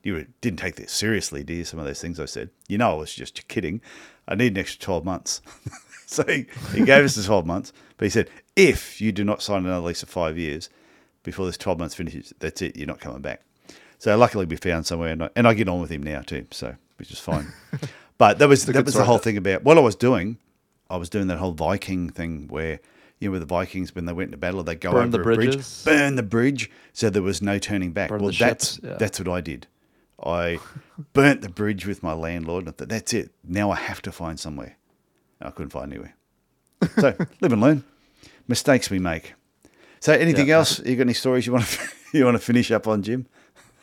You 0.06 0.26
didn't 0.40 0.60
take 0.60 0.76
this 0.76 0.92
seriously, 0.92 1.44
do 1.44 1.54
you? 1.54 1.66
Some 1.66 1.80
of 1.80 1.86
those 1.86 2.00
things 2.00 2.20
I 2.20 2.26
said. 2.26 2.52
You 2.70 2.78
know, 2.78 2.92
I 2.92 2.94
was 2.94 3.14
just 3.14 3.48
kidding. 3.50 3.82
I 4.28 4.36
need 4.36 4.54
an 4.54 4.60
extra 4.60 4.80
12 4.80 5.04
months. 5.04 5.42
so 6.06 6.24
he, 6.24 6.46
he 6.74 6.86
gave 6.86 7.04
us 7.04 7.16
the 7.16 7.24
12 7.24 7.46
months, 7.46 7.74
but 7.98 8.06
he 8.06 8.10
said, 8.10 8.30
if 8.56 9.02
you 9.02 9.12
do 9.12 9.24
not 9.24 9.42
sign 9.42 9.66
another 9.66 9.86
lease 9.86 10.04
of 10.04 10.10
five 10.10 10.38
years 10.38 10.70
before 11.24 11.46
this 11.46 11.58
12 11.58 11.80
months 11.80 11.96
finishes, 11.96 12.34
that's 12.40 12.62
it, 12.62 12.78
you're 12.78 12.88
not 12.88 13.00
coming 13.02 13.22
back. 13.22 13.42
So 13.98 14.16
luckily 14.16 14.46
we 14.46 14.56
found 14.56 14.86
somewhere, 14.86 15.10
and 15.10 15.24
I, 15.24 15.30
and 15.36 15.48
I 15.48 15.54
get 15.54 15.68
on 15.68 15.82
with 15.82 15.90
him 15.90 16.04
now 16.04 16.22
too, 16.22 16.46
so 16.52 16.76
which 16.98 17.12
is 17.12 17.20
fine. 17.20 17.52
But 18.18 18.40
that 18.40 18.48
was 18.48 18.66
that 18.66 18.86
was 18.86 18.94
the 18.94 19.04
whole 19.04 19.18
thing 19.18 19.38
about 19.38 19.64
what 19.64 19.78
I 19.78 19.82
was 19.82 19.96
doing. 19.96 20.38
I 20.90 20.98
was 20.98 21.10
doing 21.10 21.28
that 21.28 21.38
whole 21.38 21.52
Viking 21.52 22.10
thing 22.10 22.48
where 22.48 22.80
you 23.20 23.28
know 23.28 23.34
with 23.34 23.42
the 23.42 23.46
Vikings 23.46 23.94
when 23.94 24.06
they 24.06 24.14
went 24.14 24.30
into 24.30 24.38
battle 24.38 24.64
they 24.64 24.76
go 24.76 24.92
Burn 24.92 25.08
over 25.08 25.18
the 25.18 25.20
a 25.20 25.36
bridge, 25.36 25.84
burn 25.84 26.16
the 26.16 26.24
bridge, 26.24 26.72
so 26.94 27.10
there 27.10 27.22
was 27.22 27.42
no 27.42 27.60
turning 27.60 27.92
back. 27.92 28.10
Burn 28.10 28.22
well, 28.22 28.32
that's 28.32 28.76
ships, 28.76 28.80
yeah. 28.84 28.96
that's 28.98 29.20
what 29.20 29.28
I 29.28 29.42
did. 29.42 29.68
I 30.26 30.60
burnt 31.14 31.42
the 31.42 31.50
bridge 31.50 31.86
with 31.86 32.02
my 32.04 32.14
landlord. 32.14 32.64
And 32.64 32.70
I 32.70 32.72
thought 32.72 32.90
that's 32.90 33.14
it. 33.14 33.32
Now 33.44 33.72
I 33.72 33.76
have 33.76 34.02
to 34.04 34.12
find 34.12 34.40
somewhere. 34.40 34.78
I 35.42 35.52
couldn't 35.52 35.72
find 35.72 35.92
anywhere. 35.92 36.16
So 36.98 37.14
live 37.42 37.52
and 37.54 37.62
learn. 37.62 37.84
Mistakes 38.48 38.90
we 38.90 39.00
make. 39.00 39.34
So 40.00 40.14
anything 40.14 40.48
Yeah. 40.48 40.58
else? 40.58 40.80
You 40.80 40.96
got 40.96 41.02
any 41.02 41.14
stories 41.14 41.46
you 41.46 41.54
want 41.54 41.66
to 41.66 41.90
you 42.18 42.26
want 42.26 42.36
to 42.36 42.44
finish 42.44 42.72
up 42.72 42.88
on, 42.88 43.02
Jim? 43.04 43.26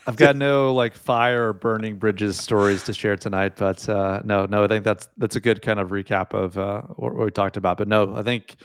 I've 0.05 0.17
got 0.17 0.35
no 0.35 0.73
like 0.73 0.95
fire 0.95 1.47
or 1.49 1.53
burning 1.53 1.95
bridges 1.95 2.37
stories 2.37 2.83
to 2.83 2.93
share 2.93 3.15
tonight, 3.15 3.53
but 3.55 3.87
uh, 3.87 4.21
no, 4.25 4.45
no, 4.45 4.65
I 4.65 4.67
think 4.67 4.83
that's 4.83 5.07
that's 5.17 5.35
a 5.37 5.39
good 5.39 5.61
kind 5.61 5.79
of 5.79 5.89
recap 5.91 6.33
of 6.33 6.57
uh, 6.57 6.81
what, 6.97 7.15
what 7.15 7.25
we 7.25 7.31
talked 7.31 7.55
about. 7.55 7.77
But 7.77 7.87
no, 7.87 8.13
I 8.15 8.21
think 8.21 8.55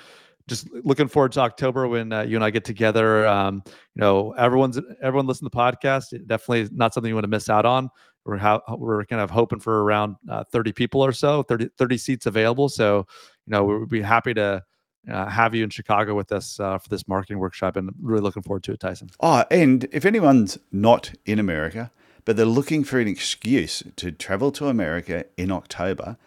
just 0.49 0.69
looking 0.85 1.09
forward 1.09 1.33
to 1.33 1.41
October 1.41 1.87
when 1.87 2.13
uh, 2.13 2.23
you 2.23 2.37
and 2.37 2.45
I 2.45 2.51
get 2.51 2.65
together. 2.65 3.27
Um, 3.27 3.63
you 3.67 4.01
know, 4.01 4.33
everyone's 4.33 4.81
everyone 5.01 5.27
listen 5.27 5.49
to 5.49 5.51
the 5.55 5.57
podcast. 5.57 6.13
It 6.13 6.27
definitely 6.27 6.75
not 6.77 6.95
something 6.95 7.09
you 7.09 7.15
want 7.15 7.25
to 7.25 7.29
miss 7.29 7.49
out 7.49 7.67
on. 7.67 7.91
We're 8.25 8.37
how 8.39 8.63
we're 8.69 9.05
kind 9.05 9.23
of 9.23 9.31
hoping 9.31 9.61
for 9.61 9.85
around 9.85 10.17
uh, 10.29 10.45
30 10.51 10.73
people 10.73 11.05
or 11.05 11.13
so, 11.13 11.43
30, 11.45 11.71
30 11.79 11.99
seats 11.99 12.27
available. 12.27 12.69
So, 12.69 13.07
you 13.47 13.53
know, 13.53 13.65
we'd 13.65 13.89
be 13.89 14.03
happy 14.03 14.35
to 14.35 14.63
uh, 15.11 15.27
have 15.27 15.55
you 15.55 15.65
in 15.65 15.71
Chicago 15.71 16.15
with 16.15 16.33
us 16.33 16.59
uh, 16.61 16.79
for 16.79 16.89
this 16.89 17.07
marketing 17.09 17.39
workshop, 17.39 17.77
and 17.77 17.91
really 18.03 18.21
looking 18.21 18.43
forward 18.43 18.65
to 18.65 18.73
it, 18.73 18.81
Tyson. 18.81 19.09
Oh, 19.21 19.45
and 19.51 19.87
if 19.93 20.05
anyone's 20.05 20.59
not 20.73 21.13
in 21.25 21.39
America, 21.39 21.91
but 22.25 22.37
they're 22.37 22.45
looking 22.45 22.85
for 22.85 22.99
an 22.99 23.09
excuse 23.09 23.83
to 23.97 24.13
travel 24.13 24.53
to 24.53 24.69
America 24.69 25.25
in 25.37 25.51
October, 25.51 26.19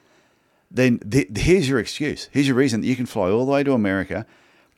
then 0.72 1.00
th- 1.00 1.30
here's 1.36 1.68
your 1.68 1.80
excuse. 1.80 2.30
Here's 2.32 2.48
your 2.48 2.56
reason 2.56 2.82
that 2.82 2.88
you 2.88 2.96
can 2.96 3.06
fly 3.06 3.30
all 3.30 3.46
the 3.46 3.52
way 3.52 3.64
to 3.64 3.74
America, 3.74 4.26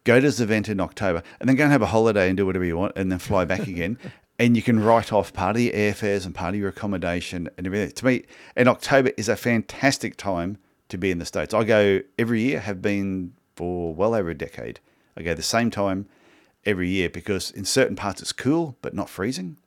go 0.04 0.16
to 0.16 0.26
this 0.26 0.40
event 0.40 0.68
in 0.68 0.80
October, 0.80 1.24
and 1.40 1.48
then 1.48 1.56
go 1.56 1.64
and 1.64 1.72
have 1.72 1.82
a 1.82 1.88
holiday 1.88 2.28
and 2.28 2.38
do 2.38 2.46
whatever 2.46 2.66
you 2.66 2.78
want, 2.78 2.94
and 2.96 3.12
then 3.12 3.20
fly 3.20 3.46
back 3.46 3.68
again. 3.68 3.98
And 4.40 4.56
you 4.56 4.64
can 4.64 4.80
write 4.80 5.14
off 5.14 5.32
part 5.32 5.56
of 5.56 5.62
your 5.62 5.74
airfares 5.74 6.26
and 6.26 6.34
part 6.34 6.56
of 6.56 6.60
your 6.60 6.70
accommodation 6.70 7.50
and 7.58 7.68
everything. 7.68 7.92
To 7.92 8.06
me, 8.06 8.24
and 8.56 8.68
October 8.68 9.12
is 9.16 9.30
a 9.30 9.36
fantastic 9.36 10.18
time 10.18 10.58
to 10.90 10.98
be 10.98 11.12
in 11.12 11.20
the 11.20 11.26
States. 11.26 11.54
I 11.54 11.64
go 11.64 12.02
every 12.18 12.42
year, 12.42 12.60
have 12.60 12.82
been 12.82 13.34
for 13.56 13.94
well 13.94 14.16
over 14.16 14.32
a 14.32 14.36
decade. 14.36 14.80
I 15.16 15.22
go 15.22 15.34
the 15.36 15.44
same 15.44 15.70
time 15.70 16.08
every 16.66 16.90
year 16.90 17.10
because 17.10 17.52
in 17.52 17.66
certain 17.66 17.96
parts 17.96 18.22
it's 18.22 18.32
cool 18.32 18.76
but 18.82 18.94
not 18.94 19.10
freezing, 19.10 19.58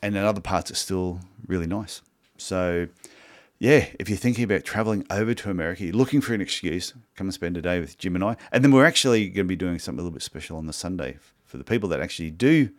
and 0.00 0.16
in 0.16 0.24
other 0.24 0.40
parts 0.40 0.70
it's 0.70 0.80
still 0.80 1.20
really 1.46 1.66
nice. 1.66 2.00
So, 2.38 2.88
yeah, 3.62 3.86
if 4.00 4.08
you're 4.08 4.18
thinking 4.18 4.42
about 4.42 4.64
traveling 4.64 5.06
over 5.08 5.34
to 5.34 5.48
America, 5.48 5.84
you're 5.84 5.92
looking 5.92 6.20
for 6.20 6.34
an 6.34 6.40
excuse, 6.40 6.94
come 7.14 7.28
and 7.28 7.34
spend 7.34 7.56
a 7.56 7.62
day 7.62 7.78
with 7.78 7.96
Jim 7.96 8.16
and 8.16 8.24
I. 8.24 8.36
And 8.50 8.64
then 8.64 8.72
we're 8.72 8.84
actually 8.84 9.28
going 9.28 9.46
to 9.46 9.48
be 9.48 9.54
doing 9.54 9.78
something 9.78 10.00
a 10.00 10.02
little 10.02 10.12
bit 10.12 10.22
special 10.22 10.56
on 10.56 10.66
the 10.66 10.72
Sunday 10.72 11.18
for 11.44 11.58
the 11.58 11.64
people 11.64 11.88
that 11.90 12.00
actually 12.00 12.32
do 12.32 12.70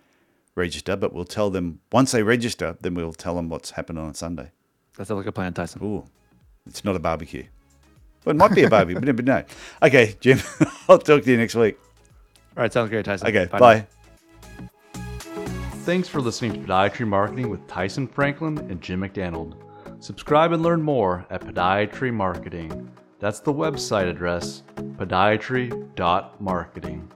register, 0.56 0.98
but 0.98 1.14
we'll 1.14 1.24
tell 1.24 1.50
them 1.50 1.80
once 1.94 2.12
they 2.12 2.22
register, 2.22 2.76
then 2.82 2.96
we'll 2.96 3.14
tell 3.14 3.36
them 3.36 3.48
what's 3.48 3.72
happened 3.72 3.98
on 3.98 4.14
Sunday. 4.14 4.52
That 4.98 5.08
sounds 5.08 5.20
like 5.20 5.26
a 5.26 5.32
plan, 5.32 5.54
Tyson. 5.54 5.82
Ooh, 5.82 6.04
it's 6.68 6.84
not 6.84 6.98
a 6.98 7.00
barbecue. 7.00 7.46
Well, 8.26 8.36
it 8.36 8.38
might 8.38 8.54
be 8.54 8.64
a 8.64 8.70
barbecue, 8.70 9.00
but 9.00 9.16
but 9.16 9.24
no. 9.24 9.44
Okay, 9.82 10.18
Jim, 10.20 10.42
I'll 10.90 11.00
talk 11.00 11.24
to 11.24 11.32
you 11.32 11.38
next 11.38 11.56
week. 11.56 11.80
All 12.58 12.64
right, 12.64 12.74
sounds 12.74 12.90
great, 12.90 13.06
Tyson. 13.06 13.26
Okay, 13.30 13.48
now. 13.54 13.58
bye. 13.58 13.88
Thanks 15.86 16.10
for 16.10 16.20
listening 16.20 16.52
to 16.52 16.60
Podiatry 16.60 17.08
Marketing 17.08 17.50
with 17.50 17.66
Tyson 17.70 18.06
Franklin 18.06 18.58
and 18.58 18.82
Jim 18.82 19.00
McDannald. 19.00 19.56
Subscribe 20.04 20.52
and 20.52 20.62
learn 20.62 20.82
more 20.82 21.26
at 21.30 21.40
Podiatry 21.40 22.14
Marketing. 22.14 22.92
That's 23.20 23.40
the 23.40 23.54
website 23.54 24.10
address, 24.10 24.64
podiatry.marketing. 24.76 27.12